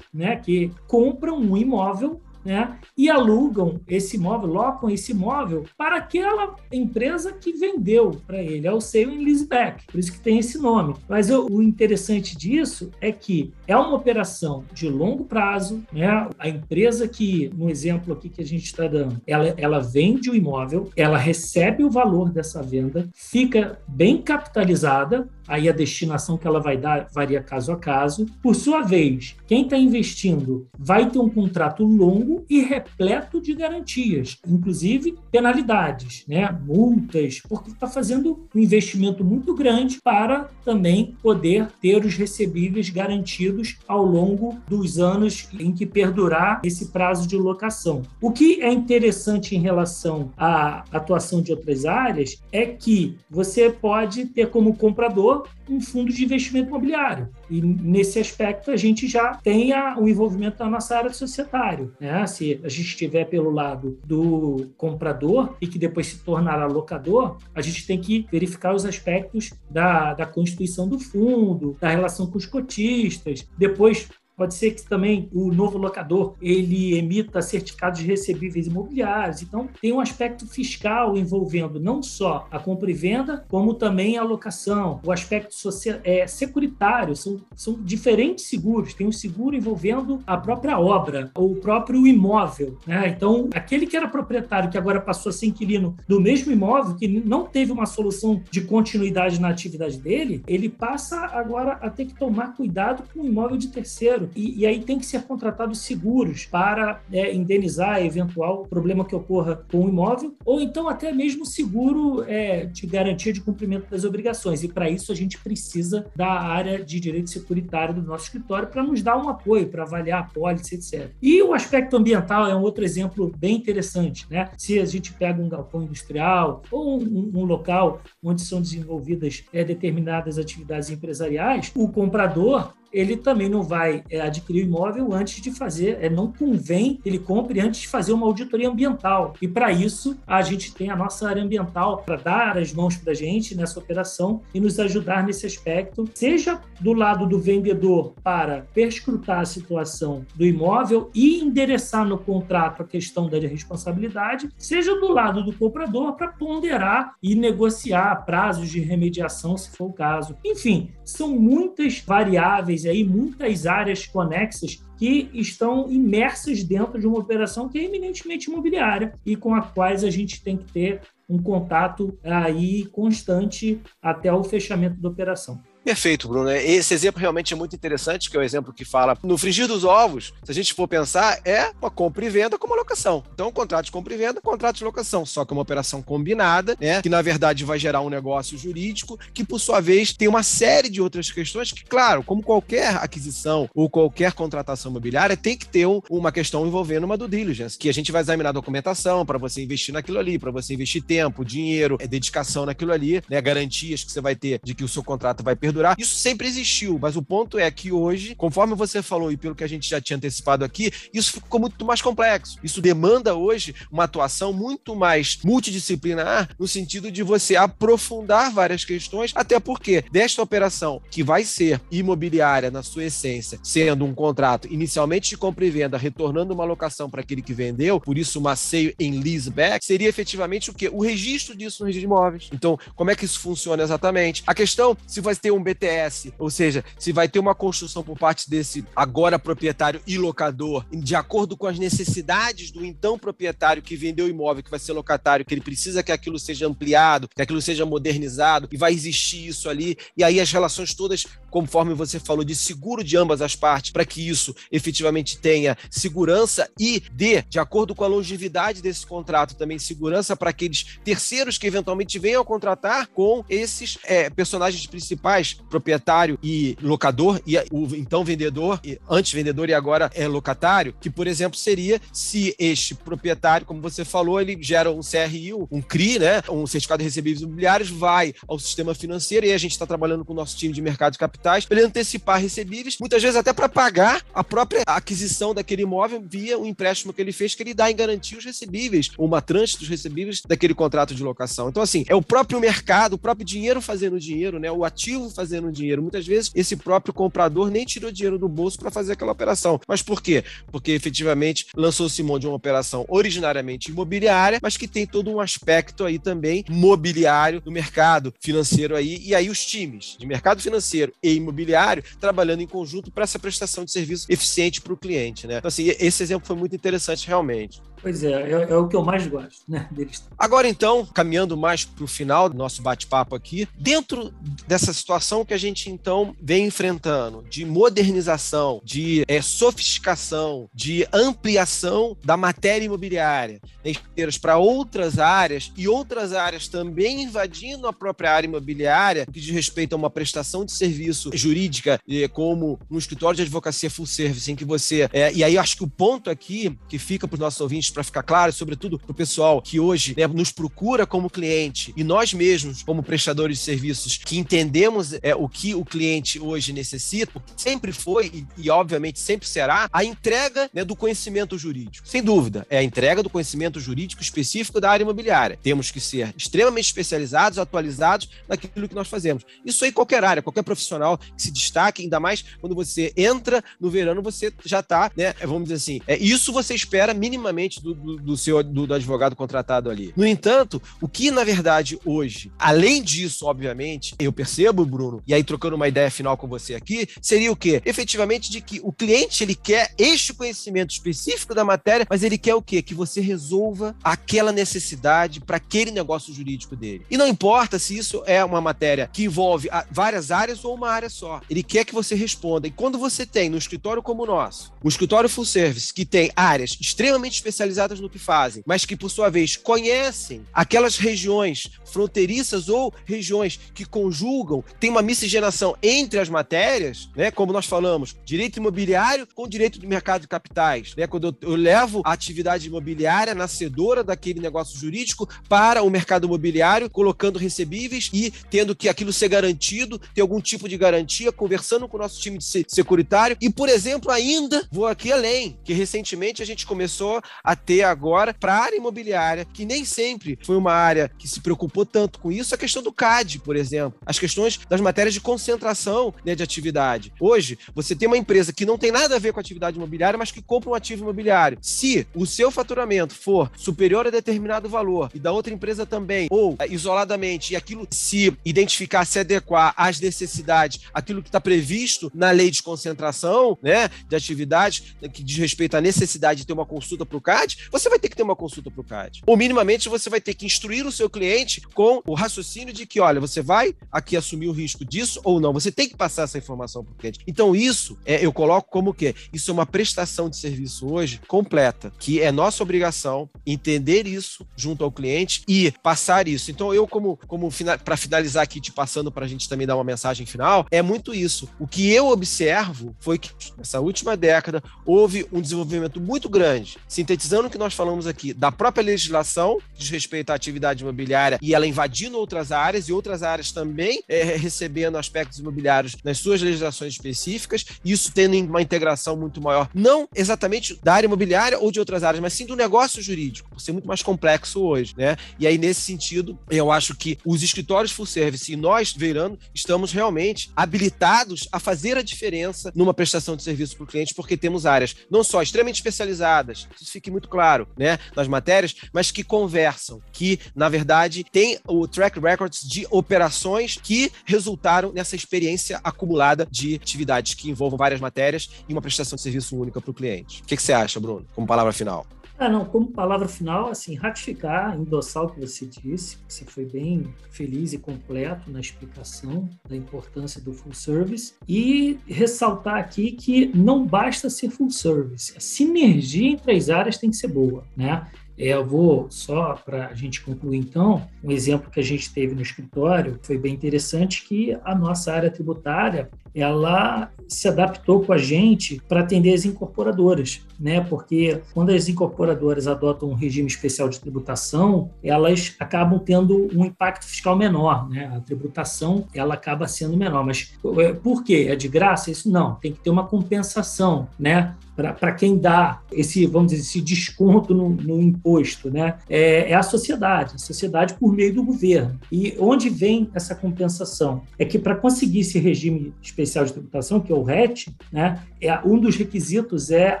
né, 0.12 0.36
que 0.36 0.70
compram 0.86 1.38
um 1.38 1.56
imóvel 1.56 2.20
né? 2.46 2.78
e 2.96 3.10
alugam 3.10 3.80
esse 3.88 4.16
imóvel, 4.16 4.48
locam 4.48 4.88
esse 4.88 5.10
imóvel 5.10 5.64
para 5.76 5.96
aquela 5.96 6.54
empresa 6.72 7.32
que 7.32 7.52
vendeu 7.52 8.12
para 8.24 8.40
ele, 8.40 8.66
é 8.66 8.72
o 8.72 8.80
sale 8.80 9.16
and 9.16 9.24
leaseback, 9.24 9.84
por 9.86 9.98
isso 9.98 10.12
que 10.12 10.20
tem 10.20 10.38
esse 10.38 10.58
nome. 10.58 10.94
Mas 11.08 11.28
o 11.28 11.60
interessante 11.60 12.36
disso 12.36 12.90
é 13.00 13.10
que 13.10 13.52
é 13.66 13.76
uma 13.76 13.96
operação 13.96 14.64
de 14.72 14.88
longo 14.88 15.24
prazo, 15.24 15.82
né? 15.92 16.28
a 16.38 16.48
empresa 16.48 17.08
que, 17.08 17.50
no 17.54 17.68
exemplo 17.68 18.14
aqui 18.14 18.28
que 18.28 18.40
a 18.40 18.46
gente 18.46 18.64
está 18.64 18.86
dando, 18.86 19.20
ela, 19.26 19.54
ela 19.56 19.80
vende 19.80 20.30
o 20.30 20.34
imóvel, 20.34 20.90
ela 20.96 21.18
recebe 21.18 21.82
o 21.82 21.90
valor 21.90 22.30
dessa 22.30 22.62
venda, 22.62 23.08
fica 23.12 23.80
bem 23.88 24.22
capitalizada, 24.22 25.28
aí 25.48 25.68
a 25.68 25.72
destinação 25.72 26.38
que 26.38 26.46
ela 26.46 26.60
vai 26.60 26.76
dar 26.76 27.08
varia 27.12 27.42
caso 27.42 27.72
a 27.72 27.76
caso. 27.76 28.26
Por 28.42 28.54
sua 28.54 28.82
vez, 28.82 29.36
quem 29.46 29.62
está 29.62 29.76
investindo 29.76 30.68
vai 30.78 31.08
ter 31.08 31.18
um 31.18 31.28
contrato 31.28 31.84
longo 31.84 32.35
e 32.48 32.60
repleto 32.60 33.40
de 33.40 33.54
garantias, 33.54 34.38
inclusive 34.46 35.16
penalidades, 35.30 36.24
né? 36.28 36.48
multas, 36.66 37.40
porque 37.48 37.70
está 37.70 37.86
fazendo 37.86 38.46
um 38.54 38.58
investimento 38.58 39.24
muito 39.24 39.54
grande 39.54 40.00
para 40.02 40.50
também 40.64 41.14
poder 41.22 41.68
ter 41.80 42.04
os 42.04 42.14
recebíveis 42.14 42.90
garantidos 42.90 43.78
ao 43.86 44.04
longo 44.04 44.56
dos 44.68 44.98
anos 44.98 45.48
em 45.58 45.72
que 45.72 45.86
perdurar 45.86 46.60
esse 46.64 46.86
prazo 46.86 47.26
de 47.26 47.36
locação. 47.36 48.02
O 48.20 48.30
que 48.30 48.62
é 48.62 48.72
interessante 48.72 49.54
em 49.54 49.60
relação 49.60 50.32
à 50.36 50.84
atuação 50.90 51.40
de 51.40 51.52
outras 51.52 51.84
áreas 51.84 52.42
é 52.52 52.66
que 52.66 53.16
você 53.30 53.70
pode 53.70 54.26
ter 54.26 54.50
como 54.50 54.76
comprador 54.76 55.48
um 55.68 55.80
fundo 55.80 56.12
de 56.12 56.24
investimento 56.24 56.68
imobiliário. 56.68 57.28
E 57.50 57.60
nesse 57.60 58.18
aspecto 58.18 58.70
a 58.70 58.76
gente 58.76 59.06
já 59.06 59.34
tem 59.34 59.72
o 59.98 60.08
envolvimento 60.08 60.58
da 60.58 60.68
nossa 60.68 60.96
área 60.96 61.12
societário. 61.12 61.92
Né? 62.00 62.26
Se 62.26 62.60
a 62.64 62.68
gente 62.68 62.88
estiver 62.88 63.24
pelo 63.26 63.50
lado 63.50 63.98
do 64.04 64.70
comprador 64.76 65.56
e 65.60 65.66
que 65.66 65.78
depois 65.78 66.08
se 66.08 66.18
tornará 66.18 66.66
locador, 66.66 67.36
a 67.54 67.60
gente 67.60 67.86
tem 67.86 68.00
que 68.00 68.26
verificar 68.30 68.74
os 68.74 68.84
aspectos 68.84 69.52
da, 69.70 70.14
da 70.14 70.26
constituição 70.26 70.88
do 70.88 70.98
fundo, 70.98 71.76
da 71.80 71.88
relação 71.88 72.26
com 72.26 72.38
os 72.38 72.46
cotistas, 72.46 73.46
depois 73.56 74.08
Pode 74.36 74.54
ser 74.54 74.72
que 74.72 74.86
também 74.86 75.30
o 75.32 75.50
novo 75.50 75.78
locador 75.78 76.34
ele 76.42 76.94
emita 76.98 77.40
certificados 77.40 78.00
de 78.00 78.06
recebíveis 78.06 78.66
imobiliários. 78.66 79.40
Então, 79.40 79.66
tem 79.80 79.94
um 79.94 80.00
aspecto 80.00 80.46
fiscal 80.46 81.16
envolvendo 81.16 81.80
não 81.80 82.02
só 82.02 82.46
a 82.50 82.58
compra 82.58 82.90
e 82.90 82.94
venda, 82.94 83.46
como 83.48 83.72
também 83.72 84.18
a 84.18 84.22
locação. 84.22 85.00
O 85.02 85.10
aspecto 85.10 85.54
social, 85.54 86.00
é, 86.04 86.26
securitário, 86.26 87.16
são, 87.16 87.40
são 87.54 87.82
diferentes 87.82 88.44
seguros. 88.44 88.92
Tem 88.92 89.06
um 89.06 89.12
seguro 89.12 89.56
envolvendo 89.56 90.20
a 90.26 90.36
própria 90.36 90.78
obra, 90.78 91.30
o 91.34 91.54
próprio 91.56 92.06
imóvel. 92.06 92.76
Né? 92.86 93.08
Então, 93.16 93.48
aquele 93.54 93.86
que 93.86 93.96
era 93.96 94.06
proprietário, 94.06 94.68
que 94.68 94.76
agora 94.76 95.00
passou 95.00 95.30
a 95.30 95.32
ser 95.32 95.46
inquilino 95.46 95.96
do 96.06 96.20
mesmo 96.20 96.52
imóvel, 96.52 96.94
que 96.96 97.08
não 97.08 97.46
teve 97.46 97.72
uma 97.72 97.86
solução 97.86 98.42
de 98.50 98.60
continuidade 98.60 99.40
na 99.40 99.48
atividade 99.48 99.98
dele, 99.98 100.42
ele 100.46 100.68
passa 100.68 101.20
agora 101.32 101.72
a 101.80 101.88
ter 101.88 102.04
que 102.04 102.14
tomar 102.14 102.54
cuidado 102.54 103.02
com 103.14 103.20
o 103.20 103.26
imóvel 103.26 103.56
de 103.56 103.68
terceiro 103.68 104.25
e, 104.34 104.60
e 104.60 104.66
aí 104.66 104.80
tem 104.80 104.98
que 104.98 105.06
ser 105.06 105.22
contratados 105.22 105.80
seguros 105.80 106.46
para 106.46 107.00
é, 107.12 107.34
indenizar 107.34 108.04
eventual 108.04 108.66
problema 108.66 109.04
que 109.04 109.14
ocorra 109.14 109.64
com 109.70 109.84
o 109.84 109.88
imóvel, 109.88 110.34
ou 110.44 110.60
então 110.60 110.88
até 110.88 111.12
mesmo 111.12 111.44
seguro 111.44 112.24
é, 112.24 112.66
de 112.66 112.86
garantia 112.86 113.32
de 113.32 113.40
cumprimento 113.40 113.90
das 113.90 114.04
obrigações. 114.04 114.62
E 114.62 114.68
para 114.68 114.88
isso 114.88 115.12
a 115.12 115.14
gente 115.14 115.38
precisa 115.38 116.06
da 116.14 116.28
área 116.28 116.82
de 116.84 116.98
direito 116.98 117.30
securitário 117.30 117.94
do 117.94 118.02
nosso 118.02 118.24
escritório 118.24 118.68
para 118.68 118.82
nos 118.82 119.02
dar 119.02 119.16
um 119.16 119.28
apoio, 119.28 119.68
para 119.68 119.82
avaliar 119.82 120.20
a 120.20 120.24
pólice, 120.24 120.74
etc. 120.74 121.10
E 121.20 121.42
o 121.42 121.52
aspecto 121.52 121.96
ambiental 121.96 122.46
é 122.46 122.54
um 122.54 122.62
outro 122.62 122.84
exemplo 122.84 123.32
bem 123.38 123.56
interessante. 123.56 124.26
Né? 124.30 124.50
Se 124.56 124.78
a 124.78 124.84
gente 124.84 125.12
pega 125.12 125.40
um 125.40 125.48
galpão 125.48 125.82
industrial 125.82 126.62
ou 126.70 127.00
um, 127.00 127.30
um 127.34 127.44
local 127.44 128.00
onde 128.22 128.42
são 128.42 128.60
desenvolvidas 128.60 129.44
é, 129.52 129.64
determinadas 129.64 130.38
atividades 130.38 130.90
empresariais, 130.90 131.72
o 131.74 131.88
comprador 131.88 132.72
ele 132.92 133.16
também 133.16 133.48
não 133.48 133.62
vai 133.62 134.02
é, 134.10 134.20
adquirir 134.20 134.64
o 134.64 134.66
imóvel 134.66 135.12
antes 135.12 135.40
de 135.40 135.50
fazer, 135.50 135.98
é, 136.00 136.08
não 136.08 136.32
convém 136.32 137.00
ele 137.04 137.18
compre 137.18 137.60
antes 137.60 137.82
de 137.82 137.88
fazer 137.88 138.12
uma 138.12 138.26
auditoria 138.26 138.68
ambiental. 138.68 139.34
E 139.40 139.48
para 139.48 139.72
isso, 139.72 140.16
a 140.26 140.42
gente 140.42 140.74
tem 140.74 140.90
a 140.90 140.96
nossa 140.96 141.28
área 141.28 141.42
ambiental 141.42 142.02
para 142.04 142.16
dar 142.16 142.58
as 142.58 142.72
mãos 142.72 142.96
para 142.96 143.12
a 143.12 143.14
gente 143.14 143.54
nessa 143.54 143.78
operação 143.78 144.42
e 144.54 144.60
nos 144.60 144.78
ajudar 144.78 145.24
nesse 145.24 145.46
aspecto, 145.46 146.08
seja 146.14 146.60
do 146.80 146.92
lado 146.92 147.26
do 147.26 147.38
vendedor 147.38 148.14
para 148.22 148.66
perscrutar 148.74 149.40
a 149.40 149.44
situação 149.44 150.24
do 150.34 150.44
imóvel 150.44 151.10
e 151.14 151.40
endereçar 151.40 152.06
no 152.06 152.18
contrato 152.18 152.82
a 152.82 152.86
questão 152.86 153.28
da 153.28 153.38
responsabilidade, 153.38 154.48
seja 154.56 154.98
do 154.98 155.08
lado 155.08 155.44
do 155.44 155.52
comprador 155.52 156.14
para 156.14 156.28
ponderar 156.28 157.14
e 157.22 157.34
negociar 157.34 158.24
prazos 158.24 158.70
de 158.70 158.80
remediação, 158.80 159.56
se 159.56 159.70
for 159.70 159.86
o 159.86 159.92
caso. 159.92 160.36
Enfim, 160.44 160.90
são 161.04 161.28
muitas 161.28 162.00
variáveis 162.00 162.75
aí 162.84 163.04
muitas 163.04 163.66
áreas 163.66 164.06
conexas 164.06 164.84
que 164.98 165.30
estão 165.32 165.90
imersas 165.90 166.64
dentro 166.64 166.98
de 166.98 167.06
uma 167.06 167.18
operação 167.18 167.68
que 167.68 167.78
é 167.78 167.84
eminentemente 167.84 168.50
imobiliária 168.50 169.14
e 169.24 169.36
com 169.36 169.54
a 169.54 169.62
quais 169.62 170.02
a 170.02 170.10
gente 170.10 170.42
tem 170.42 170.56
que 170.56 170.72
ter 170.72 171.00
um 171.28 171.42
contato 171.42 172.18
aí 172.24 172.86
constante 172.86 173.80
até 174.02 174.32
o 174.32 174.44
fechamento 174.44 175.00
da 175.00 175.08
operação. 175.08 175.60
Perfeito, 175.86 176.26
Bruno. 176.26 176.50
Esse 176.50 176.94
exemplo 176.94 177.20
realmente 177.20 177.54
é 177.54 177.56
muito 177.56 177.76
interessante, 177.76 178.28
que 178.28 178.36
é 178.36 178.40
o 178.40 178.42
um 178.42 178.44
exemplo 178.44 178.72
que 178.72 178.84
fala 178.84 179.16
no 179.22 179.38
frigir 179.38 179.68
dos 179.68 179.84
ovos, 179.84 180.34
se 180.42 180.50
a 180.50 180.54
gente 180.54 180.74
for 180.74 180.88
pensar, 180.88 181.38
é 181.44 181.70
uma 181.80 181.88
compra 181.88 182.24
e 182.24 182.28
venda 182.28 182.58
com 182.58 182.66
uma 182.66 182.74
locação. 182.74 183.22
Então, 183.32 183.52
contrato 183.52 183.84
de 183.84 183.92
compra 183.92 184.12
e 184.12 184.16
venda, 184.16 184.40
contrato 184.40 184.78
de 184.78 184.84
locação, 184.84 185.24
só 185.24 185.44
que 185.44 185.52
é 185.52 185.54
uma 185.54 185.62
operação 185.62 186.02
combinada, 186.02 186.76
né, 186.80 187.00
que 187.00 187.08
na 187.08 187.22
verdade 187.22 187.64
vai 187.64 187.78
gerar 187.78 188.00
um 188.00 188.10
negócio 188.10 188.58
jurídico, 188.58 189.16
que 189.32 189.44
por 189.44 189.60
sua 189.60 189.80
vez 189.80 190.12
tem 190.12 190.26
uma 190.26 190.42
série 190.42 190.90
de 190.90 191.00
outras 191.00 191.30
questões 191.30 191.70
que, 191.70 191.84
claro, 191.84 192.24
como 192.24 192.42
qualquer 192.42 192.96
aquisição 192.96 193.70
ou 193.72 193.88
qualquer 193.88 194.32
contratação 194.32 194.90
imobiliária, 194.90 195.36
tem 195.36 195.56
que 195.56 195.68
ter 195.68 195.86
um, 195.86 196.02
uma 196.10 196.32
questão 196.32 196.66
envolvendo 196.66 197.04
uma 197.04 197.16
due 197.16 197.28
diligence, 197.28 197.78
que 197.78 197.88
a 197.88 197.94
gente 197.94 198.10
vai 198.10 198.22
examinar 198.22 198.48
a 198.48 198.52
documentação 198.52 199.24
para 199.24 199.38
você 199.38 199.62
investir 199.62 199.94
naquilo 199.94 200.18
ali, 200.18 200.36
para 200.36 200.50
você 200.50 200.74
investir 200.74 201.00
tempo, 201.00 201.44
dinheiro, 201.44 201.96
é, 202.00 202.08
dedicação 202.08 202.66
naquilo 202.66 202.90
ali, 202.90 203.22
né, 203.30 203.40
garantias 203.40 204.02
que 204.02 204.10
você 204.10 204.20
vai 204.20 204.34
ter 204.34 204.60
de 204.64 204.74
que 204.74 204.82
o 204.82 204.88
seu 204.88 205.04
contrato 205.04 205.44
vai 205.44 205.54
perdurar 205.54 205.75
perdurar. 205.76 205.96
Isso 205.98 206.16
sempre 206.16 206.48
existiu, 206.48 206.98
mas 207.00 207.16
o 207.16 207.22
ponto 207.22 207.58
é 207.58 207.70
que 207.70 207.92
hoje, 207.92 208.34
conforme 208.34 208.74
você 208.74 209.02
falou 209.02 209.30
e 209.30 209.36
pelo 209.36 209.54
que 209.54 209.64
a 209.64 209.68
gente 209.68 209.88
já 209.88 210.00
tinha 210.00 210.16
antecipado 210.16 210.64
aqui, 210.64 210.90
isso 211.12 211.32
ficou 211.32 211.60
muito 211.60 211.84
mais 211.84 212.00
complexo. 212.00 212.58
Isso 212.62 212.80
demanda 212.80 213.34
hoje 213.34 213.74
uma 213.90 214.04
atuação 214.04 214.52
muito 214.52 214.96
mais 214.96 215.38
multidisciplinar 215.44 216.48
no 216.58 216.66
sentido 216.66 217.10
de 217.10 217.22
você 217.22 217.56
aprofundar 217.56 218.50
várias 218.50 218.84
questões, 218.84 219.32
até 219.34 219.60
porque 219.60 220.02
desta 220.10 220.42
operação 220.42 221.00
que 221.10 221.22
vai 221.22 221.44
ser 221.44 221.80
imobiliária 221.90 222.70
na 222.70 222.82
sua 222.82 223.04
essência, 223.04 223.58
sendo 223.62 224.04
um 224.04 224.14
contrato 224.14 224.68
inicialmente 224.72 225.30
de 225.30 225.36
compra 225.36 225.64
e 225.66 225.70
venda, 225.70 225.98
retornando 225.98 226.54
uma 226.54 226.64
locação 226.64 227.10
para 227.10 227.20
aquele 227.20 227.42
que 227.42 227.52
vendeu, 227.52 228.00
por 228.00 228.16
isso 228.16 228.38
uma 228.38 228.56
sale 228.56 228.94
em 228.98 229.20
leaseback, 229.20 229.84
seria 229.84 230.08
efetivamente 230.08 230.70
o 230.70 230.74
quê? 230.74 230.88
O 230.92 231.02
registro 231.02 231.56
disso 231.56 231.82
no 231.82 231.86
registro 231.86 232.00
de 232.00 232.06
imóveis. 232.06 232.48
Então, 232.52 232.78
como 232.94 233.10
é 233.10 233.16
que 233.16 233.24
isso 233.24 233.40
funciona 233.40 233.82
exatamente? 233.82 234.42
A 234.46 234.54
questão 234.54 234.96
se 235.06 235.20
vai 235.20 235.34
ter 235.34 235.50
um 235.50 235.62
BTS, 235.66 236.32
ou 236.38 236.48
seja, 236.48 236.84
se 236.98 237.12
vai 237.12 237.28
ter 237.28 237.38
uma 237.38 237.54
construção 237.54 238.02
por 238.02 238.18
parte 238.18 238.48
desse 238.48 238.84
agora 238.94 239.38
proprietário 239.38 240.00
e 240.06 240.16
locador, 240.16 240.84
de 240.92 241.14
acordo 241.14 241.56
com 241.56 241.66
as 241.66 241.78
necessidades 241.78 242.70
do 242.70 242.84
então 242.84 243.18
proprietário 243.18 243.82
que 243.82 243.96
vendeu 243.96 244.26
o 244.26 244.28
imóvel, 244.28 244.62
que 244.62 244.70
vai 244.70 244.78
ser 244.78 244.92
locatário, 244.92 245.44
que 245.44 245.52
ele 245.54 245.60
precisa 245.60 246.02
que 246.02 246.12
aquilo 246.12 246.38
seja 246.38 246.66
ampliado, 246.66 247.28
que 247.34 247.42
aquilo 247.42 247.60
seja 247.60 247.84
modernizado, 247.84 248.68
e 248.70 248.76
vai 248.76 248.92
existir 248.92 249.48
isso 249.48 249.68
ali, 249.68 249.96
e 250.16 250.22
aí 250.22 250.40
as 250.40 250.50
relações 250.50 250.94
todas, 250.94 251.26
conforme 251.50 251.94
você 251.94 252.20
falou, 252.20 252.44
de 252.44 252.54
seguro 252.54 253.02
de 253.02 253.16
ambas 253.16 253.42
as 253.42 253.56
partes, 253.56 253.90
para 253.90 254.04
que 254.04 254.26
isso 254.26 254.54
efetivamente 254.70 255.38
tenha 255.38 255.76
segurança 255.90 256.70
e 256.78 257.02
dê, 257.12 257.42
de 257.42 257.58
acordo 257.58 257.94
com 257.94 258.04
a 258.04 258.08
longevidade 258.08 258.82
desse 258.82 259.06
contrato, 259.06 259.56
também 259.56 259.78
segurança 259.78 260.36
para 260.36 260.50
aqueles 260.50 260.98
terceiros 261.04 261.58
que 261.58 261.66
eventualmente 261.66 262.18
venham 262.18 262.42
a 262.42 262.44
contratar 262.44 263.08
com 263.08 263.44
esses 263.48 263.98
é, 264.04 264.30
personagens 264.30 264.86
principais, 264.86 265.55
proprietário 265.68 266.38
e 266.42 266.76
locador, 266.82 267.40
e 267.46 267.56
o 267.70 267.94
então 267.94 268.24
vendedor, 268.24 268.80
antes 269.08 269.32
vendedor 269.32 269.68
e 269.68 269.74
agora 269.74 270.10
é 270.14 270.26
locatário, 270.26 270.94
que, 271.00 271.10
por 271.10 271.26
exemplo, 271.26 271.58
seria 271.58 272.00
se 272.12 272.54
este 272.58 272.94
proprietário, 272.94 273.66
como 273.66 273.80
você 273.80 274.04
falou, 274.04 274.40
ele 274.40 274.56
gera 274.60 274.90
um 274.90 275.00
CRI, 275.00 275.52
um 275.52 275.80
CRI, 275.80 276.18
né, 276.18 276.42
um 276.50 276.66
certificado 276.66 276.98
de 276.98 277.04
recebíveis 277.04 277.42
imobiliários, 277.42 277.90
vai 277.90 278.34
ao 278.46 278.58
sistema 278.58 278.94
financeiro 278.94 279.46
e 279.46 279.52
a 279.52 279.58
gente 279.58 279.72
está 279.72 279.86
trabalhando 279.86 280.24
com 280.24 280.32
o 280.32 280.36
nosso 280.36 280.56
time 280.56 280.72
de 280.72 280.82
mercado 280.82 281.12
de 281.12 281.18
capitais 281.18 281.64
para 281.64 281.78
ele 281.78 281.86
antecipar 281.86 282.40
recebíveis, 282.40 282.96
muitas 282.98 283.22
vezes 283.22 283.36
até 283.36 283.52
para 283.52 283.68
pagar 283.68 284.22
a 284.34 284.44
própria 284.44 284.82
aquisição 284.86 285.54
daquele 285.54 285.82
imóvel 285.82 286.22
via 286.24 286.58
um 286.58 286.66
empréstimo 286.66 287.12
que 287.12 287.20
ele 287.20 287.32
fez, 287.32 287.54
que 287.54 287.62
ele 287.62 287.74
dá 287.74 287.90
em 287.90 287.96
garantia 287.96 288.38
os 288.38 288.44
recebíveis, 288.44 289.10
ou 289.16 289.26
uma 289.26 289.40
tranche 289.40 289.78
dos 289.78 289.88
recebíveis 289.88 290.42
daquele 290.46 290.74
contrato 290.74 291.14
de 291.14 291.22
locação. 291.22 291.68
Então, 291.68 291.82
assim, 291.82 292.04
é 292.08 292.14
o 292.14 292.22
próprio 292.22 292.60
mercado, 292.60 293.14
o 293.14 293.18
próprio 293.18 293.46
dinheiro 293.46 293.80
fazendo 293.80 294.18
dinheiro, 294.18 294.58
né? 294.58 294.70
O 294.70 294.84
ativo 294.84 295.30
fazendo 295.30 295.45
dinheiro. 295.72 296.02
Muitas 296.02 296.26
vezes, 296.26 296.50
esse 296.54 296.76
próprio 296.76 297.12
comprador 297.12 297.70
nem 297.70 297.84
tirou 297.84 298.10
dinheiro 298.10 298.38
do 298.38 298.48
bolso 298.48 298.78
para 298.78 298.90
fazer 298.90 299.12
aquela 299.12 299.32
operação. 299.32 299.80
Mas 299.86 300.02
por 300.02 300.22
quê? 300.22 300.44
Porque 300.70 300.92
efetivamente 300.92 301.66
lançou-se 301.74 302.22
mão 302.22 302.38
de 302.38 302.46
uma 302.46 302.56
operação 302.56 303.04
originariamente 303.08 303.90
imobiliária, 303.90 304.58
mas 304.62 304.76
que 304.76 304.88
tem 304.88 305.06
todo 305.06 305.30
um 305.30 305.40
aspecto 305.40 306.04
aí 306.04 306.18
também 306.18 306.64
mobiliário 306.68 307.60
do 307.60 307.70
mercado 307.70 308.32
financeiro 308.40 308.96
aí. 308.96 309.20
E 309.24 309.34
aí, 309.34 309.48
os 309.50 309.64
times 309.64 310.16
de 310.18 310.26
mercado 310.26 310.60
financeiro 310.60 311.12
e 311.22 311.34
imobiliário 311.34 312.02
trabalhando 312.20 312.62
em 312.62 312.66
conjunto 312.66 313.10
para 313.10 313.24
essa 313.24 313.38
prestação 313.38 313.84
de 313.84 313.92
serviço 313.92 314.26
eficiente 314.28 314.80
para 314.80 314.92
o 314.92 314.96
cliente, 314.96 315.46
né? 315.46 315.58
Então, 315.58 315.68
assim, 315.68 315.94
esse 315.98 316.22
exemplo 316.22 316.46
foi 316.46 316.56
muito 316.56 316.74
interessante 316.74 317.26
realmente. 317.26 317.80
Pois 318.06 318.22
é, 318.22 318.30
é, 318.30 318.70
é, 318.70 318.76
o 318.76 318.86
que 318.86 318.94
eu 318.94 319.02
mais 319.02 319.26
gosto, 319.26 319.62
né, 319.66 319.88
deles. 319.90 320.22
Agora, 320.38 320.68
então, 320.68 321.04
caminhando 321.04 321.56
mais 321.56 321.84
para 321.84 322.04
o 322.04 322.06
final 322.06 322.48
do 322.48 322.56
nosso 322.56 322.80
bate-papo 322.80 323.34
aqui, 323.34 323.66
dentro 323.76 324.32
dessa 324.66 324.92
situação 324.92 325.25
que 325.44 325.54
a 325.54 325.58
gente, 325.58 325.90
então, 325.90 326.34
vem 326.40 326.66
enfrentando 326.66 327.44
de 327.48 327.64
modernização, 327.64 328.80
de 328.84 329.24
é, 329.26 329.40
sofisticação, 329.42 330.68
de 330.74 331.06
ampliação 331.12 332.16
da 332.24 332.36
matéria 332.36 332.84
imobiliária, 332.84 333.60
né, 333.84 333.92
para 334.40 334.56
outras 334.56 335.18
áreas 335.18 335.72
e 335.76 335.88
outras 335.88 336.32
áreas 336.32 336.68
também 336.68 337.22
invadindo 337.22 337.86
a 337.86 337.92
própria 337.92 338.32
área 338.32 338.46
imobiliária, 338.46 339.26
que 339.26 339.40
diz 339.40 339.50
respeito 339.50 339.94
a 339.94 339.96
uma 339.96 340.10
prestação 340.10 340.64
de 340.64 340.72
serviço 340.72 341.30
jurídica, 341.34 342.00
como 342.32 342.78
um 342.90 342.98
escritório 342.98 343.36
de 343.36 343.42
advocacia 343.42 343.90
full 343.90 344.06
service, 344.06 344.50
em 344.50 344.56
que 344.56 344.64
você. 344.64 345.08
É, 345.12 345.32
e 345.32 345.42
aí, 345.42 345.58
acho 345.58 345.76
que 345.76 345.84
o 345.84 345.88
ponto 345.88 346.30
aqui 346.30 346.76
que 346.88 346.98
fica 346.98 347.26
para 347.26 347.34
os 347.34 347.40
nossos 347.40 347.60
ouvintes 347.60 347.90
para 347.90 348.04
ficar 348.04 348.22
claro, 348.22 348.52
sobretudo 348.52 348.98
para 348.98 349.10
o 349.10 349.14
pessoal 349.14 349.62
que 349.62 349.80
hoje 349.80 350.14
né, 350.16 350.26
nos 350.26 350.52
procura 350.52 351.06
como 351.06 351.30
cliente 351.30 351.92
e 351.96 352.04
nós 352.04 352.32
mesmos, 352.32 352.82
como 352.82 353.02
prestadores 353.02 353.58
de 353.58 353.64
serviços, 353.64 354.16
que 354.18 354.38
entendemos 354.38 355.14
é, 355.22 355.34
o 355.34 355.48
que 355.48 355.74
o 355.74 355.84
cliente 355.84 356.38
hoje 356.38 356.72
necessita, 356.72 357.42
sempre 357.56 357.92
foi 357.92 358.26
e, 358.26 358.46
e 358.56 358.70
obviamente 358.70 359.18
sempre 359.18 359.48
será, 359.48 359.88
a 359.92 360.04
entrega 360.04 360.70
né, 360.72 360.84
do 360.84 360.96
conhecimento 360.96 361.58
jurídico. 361.58 362.06
Sem 362.06 362.22
dúvida, 362.22 362.66
é 362.70 362.78
a 362.78 362.82
entrega 362.82 363.22
do 363.22 363.30
conhecimento 363.30 363.80
jurídico 363.80 364.22
específico 364.22 364.80
da 364.80 364.90
área 364.90 365.04
imobiliária. 365.04 365.58
Temos 365.62 365.90
que 365.90 366.00
ser 366.00 366.34
extremamente 366.36 366.86
especializados, 366.86 367.58
atualizados 367.58 368.28
naquilo 368.48 368.88
que 368.88 368.94
nós 368.94 369.08
fazemos. 369.08 369.44
Isso 369.64 369.84
aí 369.84 369.92
qualquer 369.92 370.24
área, 370.24 370.42
qualquer 370.42 370.62
profissional 370.62 371.18
que 371.18 371.42
se 371.42 371.50
destaque, 371.50 372.02
ainda 372.02 372.20
mais 372.20 372.44
quando 372.60 372.74
você 372.74 373.12
entra 373.16 373.62
no 373.80 373.90
verão, 373.90 374.22
você 374.22 374.52
já 374.64 374.80
está, 374.80 375.10
né, 375.16 375.34
vamos 375.42 375.64
dizer 375.64 375.74
assim, 375.74 376.00
é, 376.06 376.16
isso 376.16 376.52
você 376.52 376.74
espera 376.74 377.14
minimamente 377.14 377.82
do, 377.82 377.94
do, 377.94 378.16
do 378.16 378.36
seu 378.36 378.62
do, 378.62 378.86
do, 378.86 378.94
advogado 378.94 379.36
contratado 379.36 379.90
ali. 379.90 380.12
No 380.16 380.26
entanto, 380.26 380.80
o 381.00 381.08
que 381.08 381.30
na 381.30 381.44
verdade 381.44 381.98
hoje, 382.04 382.50
além 382.58 383.02
disso, 383.02 383.46
obviamente, 383.46 384.14
eu 384.18 384.32
percebo, 384.32 384.84
Bruno, 384.84 385.05
e 385.26 385.34
aí 385.34 385.42
trocando 385.42 385.76
uma 385.76 385.88
ideia 385.88 386.10
final 386.10 386.36
com 386.36 386.46
você 386.46 386.74
aqui, 386.74 387.08
seria 387.20 387.50
o 387.50 387.56
quê? 387.56 387.82
Efetivamente 387.84 388.50
de 388.50 388.60
que 388.60 388.80
o 388.82 388.92
cliente 388.92 389.42
ele 389.42 389.54
quer 389.54 389.92
este 389.98 390.32
conhecimento 390.32 390.90
específico 390.90 391.54
da 391.54 391.64
matéria, 391.64 392.06
mas 392.08 392.22
ele 392.22 392.38
quer 392.38 392.54
o 392.54 392.62
quê? 392.62 392.82
Que 392.82 392.94
você 392.94 393.20
resolva 393.20 393.96
aquela 394.02 394.52
necessidade 394.52 395.40
para 395.40 395.56
aquele 395.56 395.90
negócio 395.90 396.32
jurídico 396.32 396.76
dele. 396.76 397.04
E 397.10 397.16
não 397.16 397.26
importa 397.26 397.78
se 397.78 397.96
isso 397.96 398.22
é 398.26 398.44
uma 398.44 398.60
matéria 398.60 399.10
que 399.12 399.24
envolve 399.24 399.68
várias 399.90 400.30
áreas 400.30 400.64
ou 400.64 400.74
uma 400.74 400.90
área 400.90 401.10
só. 401.10 401.40
Ele 401.48 401.62
quer 401.62 401.84
que 401.84 401.94
você 401.94 402.14
responda. 402.14 402.66
E 402.66 402.70
quando 402.70 402.98
você 402.98 403.26
tem 403.26 403.48
no 403.48 403.58
escritório 403.58 404.02
como 404.02 404.22
o 404.22 404.26
nosso, 404.26 404.72
um 404.82 404.88
escritório 404.88 405.28
full 405.28 405.44
service 405.44 405.92
que 405.92 406.04
tem 406.04 406.30
áreas 406.36 406.76
extremamente 406.80 407.34
especializadas 407.34 407.66
especializadas 407.66 408.00
no 408.00 408.08
que 408.08 408.18
fazem, 408.18 408.62
mas 408.66 408.84
que, 408.84 408.96
por 408.96 409.10
sua 409.10 409.28
vez, 409.28 409.56
conhecem 409.56 410.42
aquelas 410.52 410.96
regiões 410.96 411.70
fronteiriças 411.84 412.68
ou 412.68 412.92
regiões 413.04 413.58
que 413.74 413.84
conjugam, 413.84 414.64
tem 414.80 414.90
uma 414.96 415.02
miscigenação 415.02 415.76
entre 415.82 416.18
as 416.18 416.28
matérias, 416.28 417.10
né? 417.14 417.30
Como 417.30 417.52
nós 417.52 417.66
falamos, 417.66 418.16
direito 418.24 418.56
imobiliário 418.56 419.28
com 419.34 419.46
direito 419.46 419.78
do 419.78 419.86
mercado 419.86 420.22
de 420.22 420.28
capitais, 420.28 420.94
né? 420.96 421.06
Quando 421.06 421.28
eu, 421.42 421.50
eu 421.50 421.54
levo 421.54 422.00
a 422.04 422.12
atividade 422.12 422.66
imobiliária 422.66 423.34
nascedora 423.34 424.02
daquele 424.02 424.40
negócio 424.40 424.78
jurídico 424.78 425.28
para 425.48 425.82
o 425.82 425.90
mercado 425.90 426.26
imobiliário, 426.26 426.88
colocando 426.88 427.38
recebíveis 427.38 428.08
e 428.12 428.30
tendo 428.50 428.74
que 428.74 428.88
aquilo 428.88 429.12
ser 429.12 429.28
garantido, 429.28 429.98
ter 430.14 430.22
algum 430.22 430.40
tipo 430.40 430.68
de 430.68 430.78
garantia, 430.78 431.30
conversando 431.30 431.86
com 431.86 431.98
o 431.98 432.00
nosso 432.00 432.20
time 432.20 432.38
de 432.38 432.64
securitário 432.66 433.36
e, 433.40 433.50
por 433.50 433.68
exemplo, 433.68 434.10
ainda 434.10 434.66
vou 434.72 434.86
aqui 434.86 435.12
além, 435.12 435.58
que 435.62 435.74
recentemente 435.74 436.42
a 436.42 436.46
gente 436.46 436.66
começou 436.66 437.20
a 437.44 437.54
ter 437.54 437.82
agora 437.82 438.32
para 438.32 438.54
a 438.54 438.62
área 438.62 438.76
imobiliária, 438.76 439.44
que 439.44 439.66
nem 439.66 439.84
sempre 439.84 440.38
foi 440.42 440.56
uma 440.56 440.72
área 440.72 441.10
que 441.18 441.28
se 441.28 441.40
preocupou 441.40 441.84
tanto 441.84 442.18
com 442.18 442.32
isso, 442.32 442.54
a 442.54 442.58
questão 442.58 442.82
do 442.82 442.92
CAD, 442.92 443.40
por 443.40 443.56
exemplo, 443.56 443.98
as 444.06 444.18
questões 444.18 444.58
das 444.68 444.80
matérias 444.86 445.14
de 445.14 445.20
concentração 445.20 446.14
né, 446.24 446.36
de 446.36 446.44
atividade. 446.44 447.12
Hoje, 447.18 447.58
você 447.74 447.96
tem 447.96 448.06
uma 448.06 448.16
empresa 448.16 448.52
que 448.52 448.64
não 448.64 448.78
tem 448.78 448.92
nada 448.92 449.16
a 449.16 449.18
ver 449.18 449.32
com 449.32 449.40
atividade 449.40 449.76
imobiliária, 449.76 450.16
mas 450.16 450.30
que 450.30 450.40
compra 450.40 450.70
um 450.70 450.74
ativo 450.74 451.02
imobiliário. 451.02 451.58
Se 451.60 452.06
o 452.14 452.24
seu 452.24 452.52
faturamento 452.52 453.12
for 453.12 453.50
superior 453.56 454.06
a 454.06 454.10
determinado 454.10 454.68
valor 454.68 455.10
e 455.12 455.18
da 455.18 455.32
outra 455.32 455.52
empresa 455.52 455.84
também, 455.84 456.28
ou 456.30 456.54
é, 456.60 456.72
isoladamente, 456.72 457.52
e 457.52 457.56
aquilo 457.56 457.84
se 457.90 458.32
identificar, 458.44 459.04
se 459.04 459.18
adequar 459.18 459.74
às 459.76 459.98
necessidades, 459.98 460.82
aquilo 460.94 461.20
que 461.20 461.28
está 461.28 461.40
previsto 461.40 462.12
na 462.14 462.30
lei 462.30 462.48
de 462.48 462.62
concentração 462.62 463.58
né, 463.60 463.90
de 464.08 464.14
atividades, 464.14 464.94
né, 465.02 465.08
que 465.08 465.22
diz 465.22 465.36
respeito 465.36 465.76
à 465.76 465.80
necessidade 465.80 466.42
de 466.42 466.46
ter 466.46 466.52
uma 466.52 466.64
consulta 466.64 467.04
para 467.04 467.18
o 467.18 467.20
CAD, 467.20 467.68
você 467.72 467.88
vai 467.88 467.98
ter 467.98 468.08
que 468.08 468.16
ter 468.16 468.22
uma 468.22 468.36
consulta 468.36 468.70
para 468.70 468.80
o 468.80 468.84
CAD. 468.84 469.22
Ou 469.26 469.36
minimamente 469.36 469.88
você 469.88 470.08
vai 470.08 470.20
ter 470.20 470.34
que 470.34 470.46
instruir 470.46 470.86
o 470.86 470.92
seu 470.92 471.10
cliente 471.10 471.60
com 471.74 472.00
o 472.06 472.14
raciocínio 472.14 472.72
de 472.72 472.86
que, 472.86 473.00
olha, 473.00 473.18
você 473.20 473.42
vai 473.42 473.74
aqui 473.90 474.16
assumir 474.16 474.46
o 474.46 474.52
risco 474.52 474.75
disso 474.84 475.20
ou 475.24 475.40
não. 475.40 475.52
Você 475.52 475.70
tem 475.70 475.88
que 475.88 475.96
passar 475.96 476.22
essa 476.22 476.38
informação 476.38 476.84
para 476.84 476.92
o 476.92 476.96
cliente. 476.96 477.20
Então, 477.26 477.54
isso 477.54 477.98
é, 478.04 478.24
eu 478.24 478.32
coloco 478.32 478.70
como 478.70 478.94
que 478.94 479.14
isso 479.32 479.50
é 479.50 479.54
uma 479.54 479.66
prestação 479.66 480.28
de 480.28 480.36
serviço 480.36 480.92
hoje 480.92 481.20
completa, 481.26 481.92
que 481.98 482.20
é 482.20 482.30
nossa 482.30 482.62
obrigação 482.62 483.28
entender 483.46 484.06
isso 484.06 484.46
junto 484.56 484.84
ao 484.84 484.92
cliente 484.92 485.42
e 485.48 485.72
passar 485.82 486.28
isso. 486.28 486.50
Então, 486.50 486.72
eu, 486.72 486.86
como, 486.86 487.18
como 487.26 487.50
para 487.84 487.96
finalizar 487.96 488.42
aqui, 488.42 488.60
te 488.60 488.72
passando 488.72 489.10
para 489.10 489.24
a 489.24 489.28
gente 489.28 489.48
também 489.48 489.66
dar 489.66 489.76
uma 489.76 489.84
mensagem 489.84 490.26
final, 490.26 490.66
é 490.70 490.82
muito 490.82 491.14
isso. 491.14 491.48
O 491.58 491.66
que 491.66 491.90
eu 491.90 492.08
observo 492.08 492.94
foi 493.00 493.18
que 493.18 493.30
nessa 493.56 493.80
última 493.80 494.16
década 494.16 494.62
houve 494.84 495.26
um 495.32 495.40
desenvolvimento 495.40 496.00
muito 496.00 496.28
grande, 496.28 496.78
sintetizando 496.88 497.48
o 497.48 497.50
que 497.50 497.58
nós 497.58 497.74
falamos 497.74 498.06
aqui, 498.06 498.32
da 498.32 498.52
própria 498.52 498.84
legislação, 498.84 499.58
diz 499.76 499.88
respeito 499.90 500.30
à 500.30 500.34
atividade 500.34 500.82
imobiliária 500.82 501.38
e 501.40 501.54
ela 501.54 501.66
invadindo 501.66 502.18
outras 502.18 502.52
áreas 502.52 502.88
e 502.88 502.92
outras 502.92 503.22
áreas 503.22 503.52
também 503.52 504.02
é, 504.08 504.36
recebendo 504.36 504.65
aspectos 504.98 505.38
imobiliários 505.38 505.96
nas 506.04 506.18
suas 506.18 506.42
legislações 506.42 506.94
específicas, 506.94 507.64
isso 507.84 508.12
tendo 508.12 508.36
uma 508.38 508.62
integração 508.62 509.16
muito 509.16 509.40
maior, 509.40 509.68
não 509.74 510.08
exatamente 510.14 510.78
da 510.82 510.94
área 510.94 511.06
imobiliária 511.06 511.58
ou 511.58 511.70
de 511.70 511.78
outras 511.78 512.02
áreas, 512.02 512.20
mas 512.20 512.32
sim 512.32 512.46
do 512.46 512.56
negócio 512.56 513.02
jurídico, 513.02 513.50
por 513.50 513.60
ser 513.60 513.72
muito 513.72 513.88
mais 513.88 514.02
complexo 514.02 514.62
hoje, 514.62 514.94
né? 514.96 515.16
E 515.38 515.46
aí, 515.46 515.58
nesse 515.58 515.80
sentido, 515.80 516.38
eu 516.50 516.70
acho 516.70 516.94
que 516.94 517.18
os 517.24 517.42
escritórios 517.42 517.92
full 517.92 518.06
service 518.06 518.52
e 518.52 518.56
nós, 518.56 518.92
Veirando, 518.92 519.38
estamos 519.54 519.92
realmente 519.92 520.50
habilitados 520.56 521.48
a 521.52 521.58
fazer 521.58 521.96
a 521.96 522.02
diferença 522.02 522.72
numa 522.74 522.94
prestação 522.94 523.36
de 523.36 523.42
serviço 523.42 523.76
para 523.76 523.84
o 523.84 523.86
cliente, 523.86 524.14
porque 524.14 524.36
temos 524.36 524.66
áreas 524.66 524.96
não 525.10 525.22
só 525.22 525.42
extremamente 525.42 525.76
especializadas, 525.76 526.68
isso 526.80 526.90
fique 526.90 527.10
muito 527.10 527.28
claro, 527.28 527.68
né, 527.76 527.98
nas 528.14 528.28
matérias, 528.28 528.74
mas 528.92 529.10
que 529.10 529.22
conversam, 529.22 530.00
que, 530.12 530.38
na 530.54 530.68
verdade, 530.68 531.24
tem 531.24 531.58
o 531.66 531.86
track 531.86 532.18
records 532.18 532.66
de 532.66 532.86
operações 532.90 533.76
que 533.82 534.10
resultam 534.24 534.55
resultaram 534.56 534.92
nessa 534.92 535.14
experiência 535.14 535.80
acumulada 535.84 536.46
de 536.50 536.76
atividades 536.76 537.34
que 537.34 537.50
envolvam 537.50 537.76
várias 537.76 538.00
matérias 538.00 538.50
e 538.68 538.72
uma 538.72 538.80
prestação 538.80 539.16
de 539.16 539.22
serviço 539.22 539.56
única 539.56 539.80
para 539.80 539.90
o 539.90 539.94
cliente. 539.94 540.42
O 540.42 540.46
que, 540.46 540.56
que 540.56 540.62
você 540.62 540.72
acha, 540.72 540.98
Bruno, 540.98 541.26
como 541.34 541.46
palavra 541.46 541.72
final? 541.72 542.06
Ah, 542.38 542.50
não, 542.50 542.66
como 542.66 542.88
palavra 542.88 543.26
final, 543.28 543.70
assim, 543.70 543.94
ratificar, 543.94 544.78
endossar 544.78 545.24
o 545.24 545.30
que 545.30 545.40
você 545.40 545.64
disse, 545.64 546.18
você 546.28 546.44
foi 546.44 546.66
bem 546.66 547.06
feliz 547.30 547.72
e 547.72 547.78
completo 547.78 548.50
na 548.50 548.60
explicação 548.60 549.48
da 549.66 549.74
importância 549.74 550.38
do 550.42 550.52
full 550.52 550.74
service 550.74 551.32
e 551.48 551.98
ressaltar 552.06 552.76
aqui 552.76 553.12
que 553.12 553.46
não 553.56 553.86
basta 553.86 554.28
ser 554.28 554.50
full 554.50 554.70
service, 554.70 555.32
a 555.34 555.40
sinergia 555.40 556.32
entre 556.32 556.52
as 556.52 556.68
áreas 556.68 556.98
tem 556.98 557.08
que 557.08 557.16
ser 557.16 557.28
boa, 557.28 557.64
né? 557.74 558.06
É, 558.38 558.48
eu 558.48 558.64
vou 558.64 559.06
só 559.10 559.54
para 559.54 559.86
a 559.88 559.94
gente 559.94 560.22
concluir 560.22 560.58
então, 560.58 561.06
um 561.24 561.30
exemplo 561.30 561.70
que 561.70 561.80
a 561.80 561.82
gente 561.82 562.12
teve 562.12 562.34
no 562.34 562.42
escritório 562.42 563.18
foi 563.22 563.38
bem 563.38 563.54
interessante 563.54 564.24
que 564.26 564.56
a 564.64 564.74
nossa 564.74 565.12
área 565.12 565.30
tributária 565.30 566.10
ela 566.36 567.10
se 567.26 567.48
adaptou 567.48 568.02
com 568.02 568.12
a 568.12 568.18
gente 568.18 568.80
para 568.88 569.00
atender 569.00 569.32
as 569.32 569.44
incorporadoras, 569.44 570.42
né? 570.60 570.80
Porque 570.80 571.40
quando 571.52 571.70
as 571.70 571.88
incorporadoras 571.88 572.66
adotam 572.66 573.10
um 573.10 573.14
regime 573.14 573.48
especial 573.48 573.88
de 573.88 573.98
tributação, 573.98 574.90
elas 575.02 575.54
acabam 575.58 575.98
tendo 575.98 576.48
um 576.54 576.64
impacto 576.64 577.04
fiscal 577.04 577.36
menor, 577.36 577.88
né? 577.88 578.12
A 578.14 578.20
tributação 578.20 579.06
ela 579.14 579.34
acaba 579.34 579.66
sendo 579.66 579.96
menor, 579.96 580.24
mas 580.24 580.52
é, 580.78 580.92
por 580.92 581.24
quê? 581.24 581.46
É 581.48 581.56
de 581.56 581.68
graça? 581.68 582.10
Isso 582.10 582.30
não, 582.30 582.54
tem 582.56 582.72
que 582.72 582.80
ter 582.80 582.90
uma 582.90 583.06
compensação, 583.06 584.08
né? 584.18 584.54
para 584.76 585.12
quem 585.12 585.38
dá 585.38 585.80
esse, 585.90 586.26
vamos 586.26 586.52
dizer, 586.52 586.62
esse 586.62 586.82
desconto 586.82 587.54
no, 587.54 587.70
no 587.70 588.00
imposto, 588.00 588.70
né? 588.70 588.98
É, 589.08 589.50
é, 589.50 589.54
a 589.54 589.62
sociedade, 589.62 590.34
a 590.34 590.38
sociedade 590.38 590.94
por 590.94 591.12
meio 591.14 591.34
do 591.34 591.42
governo. 591.42 591.98
E 592.12 592.36
onde 592.38 592.68
vem 592.68 593.10
essa 593.14 593.34
compensação? 593.34 594.22
É 594.38 594.44
que 594.44 594.58
para 594.58 594.74
conseguir 594.74 595.20
esse 595.20 595.38
regime 595.38 595.94
especial 596.02 596.25
de 596.26 596.52
tributação, 596.52 597.00
que 597.00 597.12
é 597.12 597.14
o 597.14 597.22
RET, 597.22 597.68
né? 597.92 598.22
É, 598.40 598.58
um 598.66 598.78
dos 598.78 598.96
requisitos 598.96 599.70
é 599.70 600.00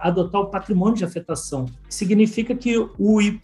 adotar 0.00 0.40
o 0.40 0.46
patrimônio 0.46 0.96
de 0.96 1.04
afetação. 1.04 1.66
Significa 1.94 2.56
que 2.56 2.76
o, 2.76 2.90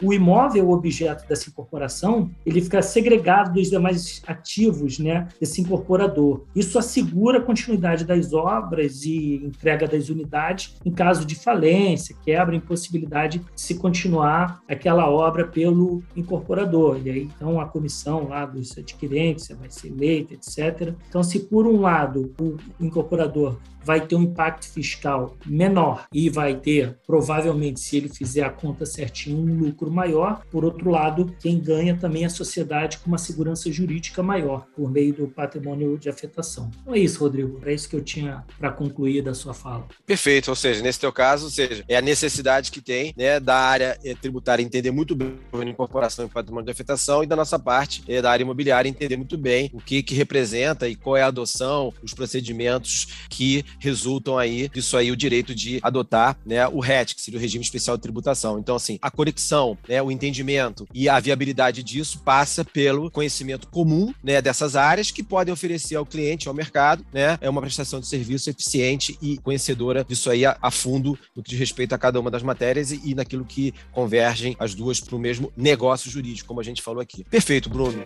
o 0.03 0.13
imóvel, 0.13 0.67
o 0.67 0.73
objeto 0.73 1.25
dessa 1.27 1.49
incorporação, 1.49 2.29
ele 2.45 2.61
fica 2.61 2.81
segregado 2.81 3.53
dos 3.53 3.69
demais 3.69 4.21
ativos, 4.27 4.99
né? 4.99 5.29
Desse 5.39 5.61
incorporador. 5.61 6.43
Isso 6.53 6.77
assegura 6.77 7.37
a 7.37 7.41
continuidade 7.41 8.03
das 8.03 8.33
obras 8.33 9.05
e 9.05 9.35
entrega 9.35 9.87
das 9.87 10.09
unidades 10.09 10.75
em 10.85 10.91
caso 10.91 11.25
de 11.25 11.35
falência, 11.35 12.15
quebra, 12.25 12.53
impossibilidade 12.53 13.39
de 13.39 13.61
se 13.61 13.75
continuar 13.75 14.61
aquela 14.67 15.09
obra 15.09 15.47
pelo 15.47 16.03
incorporador. 16.15 16.99
E 17.05 17.09
aí, 17.09 17.29
então, 17.35 17.59
a 17.59 17.65
comissão 17.65 18.27
lá 18.27 18.45
dos 18.45 18.77
adquirentes 18.77 19.47
vai 19.57 19.69
ser 19.69 19.87
eleita, 19.87 20.33
etc. 20.33 20.93
Então, 21.07 21.23
se 21.23 21.39
por 21.39 21.65
um 21.65 21.79
lado 21.79 22.33
o 22.41 22.57
incorporador 22.79 23.57
vai 23.83 24.05
ter 24.05 24.15
um 24.15 24.23
impacto 24.23 24.67
fiscal 24.67 25.35
menor 25.45 26.05
e 26.13 26.29
vai 26.29 26.55
ter, 26.55 26.97
provavelmente, 27.05 27.79
se 27.79 27.97
ele 27.97 28.09
fizer 28.09 28.43
a 28.43 28.49
conta 28.49 28.85
certinho, 28.85 29.37
um 29.37 29.59
lucro 29.59 29.91
maior. 29.91 30.41
Por 30.51 30.63
outro 30.63 30.89
lado, 30.89 31.35
quem 31.39 31.59
ganha 31.59 31.97
também 31.97 32.23
é 32.23 32.27
a 32.27 32.29
sociedade 32.29 32.97
com 32.99 33.07
uma 33.07 33.17
segurança 33.17 33.71
jurídica 33.71 34.21
maior 34.23 34.65
por 34.75 34.89
meio 34.89 35.13
do 35.13 35.27
patrimônio 35.27 35.97
de 35.97 36.09
afetação. 36.09 36.69
Então 36.81 36.93
é 36.93 36.99
isso, 36.99 37.19
Rodrigo. 37.19 37.59
É 37.65 37.73
isso 37.73 37.89
que 37.89 37.95
eu 37.95 38.03
tinha 38.03 38.43
para 38.57 38.71
concluir 38.71 39.21
da 39.21 39.33
sua 39.33 39.53
fala. 39.53 39.85
Perfeito. 40.05 40.49
Ou 40.49 40.55
seja, 40.55 40.81
nesse 40.81 40.99
teu 40.99 41.11
caso, 41.11 41.45
ou 41.45 41.51
seja, 41.51 41.83
é 41.87 41.97
a 41.97 42.01
necessidade 42.01 42.71
que 42.71 42.81
tem 42.81 43.13
né, 43.17 43.39
da 43.39 43.55
área 43.55 43.99
eh, 44.03 44.15
tributária 44.15 44.63
entender 44.63 44.91
muito 44.91 45.15
bem 45.15 45.37
a 45.51 45.63
incorporação 45.63 46.25
e 46.25 46.29
patrimônio 46.29 46.65
de 46.65 46.71
afetação 46.71 47.23
e 47.23 47.27
da 47.27 47.35
nossa 47.35 47.57
parte, 47.59 48.03
é, 48.07 48.21
da 48.21 48.31
área 48.31 48.43
imobiliária, 48.43 48.89
entender 48.89 49.17
muito 49.17 49.37
bem 49.37 49.69
o 49.73 49.79
que, 49.79 50.01
que 50.01 50.15
representa 50.15 50.87
e 50.87 50.95
qual 50.95 51.17
é 51.17 51.23
a 51.23 51.27
adoção, 51.27 51.93
os 52.01 52.13
procedimentos 52.13 53.25
que 53.29 53.63
resultam 53.79 54.37
aí 54.37 54.69
disso 54.69 54.97
aí 54.97 55.11
o 55.11 55.15
direito 55.15 55.53
de 55.53 55.79
adotar 55.81 56.37
né, 56.45 56.67
o 56.67 56.79
RET, 56.79 57.15
que 57.15 57.21
seria 57.21 57.37
o 57.37 57.41
regime 57.41 57.63
especial 57.63 57.97
de 57.97 58.03
tributação. 58.03 58.59
Então, 58.59 58.75
assim, 58.75 58.97
a 59.01 59.11
conexão, 59.11 59.77
né, 59.87 60.01
o 60.01 60.11
entendimento 60.11 60.87
e 60.93 61.07
a 61.09 61.19
viabilidade 61.19 61.83
disso 61.83 62.19
passa 62.23 62.63
pelo 62.63 63.09
conhecimento 63.09 63.67
comum 63.67 64.13
né, 64.23 64.41
dessas 64.41 64.75
áreas 64.75 65.11
que 65.11 65.23
podem 65.23 65.53
oferecer 65.53 65.95
ao 65.95 66.05
cliente, 66.05 66.47
ao 66.47 66.53
mercado, 66.53 67.05
né, 67.13 67.37
é 67.41 67.49
uma 67.49 67.61
prestação 67.61 67.99
de 67.99 68.07
serviço 68.07 68.49
eficiente 68.49 69.17
e 69.21 69.37
conhecedora 69.37 70.03
disso 70.03 70.29
aí 70.29 70.45
a, 70.45 70.57
a 70.61 70.71
fundo 70.71 71.17
no 71.35 71.43
que 71.43 71.51
diz 71.51 71.59
respeito 71.59 71.93
a 71.93 71.97
cada 71.97 72.19
uma 72.19 72.31
das 72.31 72.43
matérias 72.43 72.91
e, 72.91 73.01
e 73.03 73.15
naquilo 73.15 73.45
que 73.45 73.73
convergem 73.91 74.55
as 74.59 74.73
duas 74.73 74.99
para 74.99 75.15
o 75.15 75.19
mesmo 75.19 75.51
negócio 75.55 76.09
jurídico, 76.09 76.47
como 76.47 76.59
a 76.59 76.63
gente 76.63 76.81
falou 76.81 77.01
aqui. 77.01 77.23
Perfeito, 77.25 77.69
Bruno. 77.69 78.03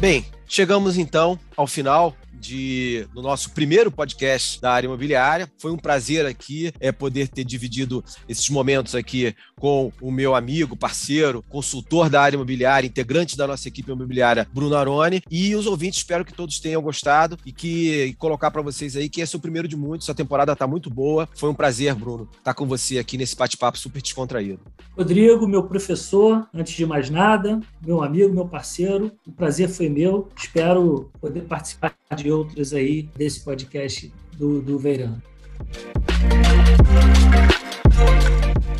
Bem, 0.00 0.24
chegamos 0.46 0.96
então 0.96 1.38
ao 1.54 1.66
final 1.66 2.16
de, 2.40 3.06
do 3.14 3.22
nosso 3.22 3.50
primeiro 3.50 3.90
podcast 3.90 4.60
da 4.60 4.72
área 4.72 4.86
imobiliária. 4.86 5.50
Foi 5.58 5.70
um 5.70 5.76
prazer 5.76 6.26
aqui 6.26 6.72
é, 6.80 6.90
poder 6.90 7.28
ter 7.28 7.44
dividido 7.44 8.02
esses 8.28 8.48
momentos 8.48 8.94
aqui 8.94 9.34
com 9.58 9.92
o 10.00 10.10
meu 10.10 10.34
amigo, 10.34 10.76
parceiro, 10.76 11.44
consultor 11.48 12.08
da 12.08 12.22
área 12.22 12.36
imobiliária, 12.36 12.86
integrante 12.86 13.36
da 13.36 13.46
nossa 13.46 13.68
equipe 13.68 13.92
imobiliária, 13.92 14.48
Bruno 14.52 14.74
Aroni. 14.74 15.22
E 15.30 15.54
os 15.54 15.66
ouvintes, 15.66 15.98
espero 15.98 16.24
que 16.24 16.32
todos 16.32 16.58
tenham 16.58 16.82
gostado 16.82 17.38
e 17.44 17.52
que 17.52 17.90
e 17.90 18.14
colocar 18.14 18.50
para 18.50 18.62
vocês 18.62 18.96
aí 18.96 19.08
que 19.08 19.20
esse 19.20 19.34
é 19.34 19.38
o 19.38 19.40
primeiro 19.40 19.68
de 19.68 19.76
muitos. 19.76 20.08
A 20.08 20.14
temporada 20.14 20.52
está 20.52 20.66
muito 20.66 20.88
boa. 20.88 21.28
Foi 21.34 21.50
um 21.50 21.54
prazer, 21.54 21.94
Bruno, 21.94 22.28
estar 22.30 22.42
tá 22.42 22.54
com 22.54 22.66
você 22.66 22.98
aqui 22.98 23.18
nesse 23.18 23.36
bate-papo 23.36 23.78
super 23.78 24.00
descontraído. 24.00 24.60
Rodrigo, 24.96 25.46
meu 25.46 25.62
professor, 25.64 26.48
antes 26.52 26.74
de 26.74 26.86
mais 26.86 27.10
nada, 27.10 27.60
meu 27.84 28.02
amigo, 28.02 28.34
meu 28.34 28.46
parceiro, 28.46 29.12
o 29.26 29.32
prazer 29.32 29.68
foi 29.68 29.88
meu. 29.88 30.28
Espero 30.36 31.10
poder 31.20 31.42
participar 31.42 31.94
de 32.16 32.29
outros 32.30 32.72
aí 32.72 33.08
desse 33.16 33.40
podcast 33.40 34.12
do, 34.36 34.60
do 34.60 34.78
Verão. 34.78 35.20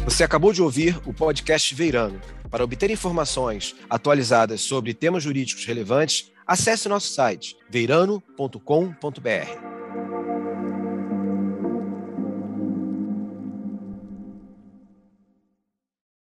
Você 0.05 0.25
acabou 0.25 0.53
de 0.53 0.63
ouvir 0.63 0.99
o 1.07 1.13
podcast 1.13 1.75
Veirano. 1.75 2.21
Para 2.51 2.65
obter 2.65 2.91
informações 2.91 3.77
atualizadas 3.89 4.61
sobre 4.61 4.93
temas 4.93 5.23
jurídicos 5.23 5.65
relevantes, 5.65 6.33
acesse 6.47 6.89
nosso 6.89 7.13
site 7.13 7.57
veirano.com.br. 7.71 9.80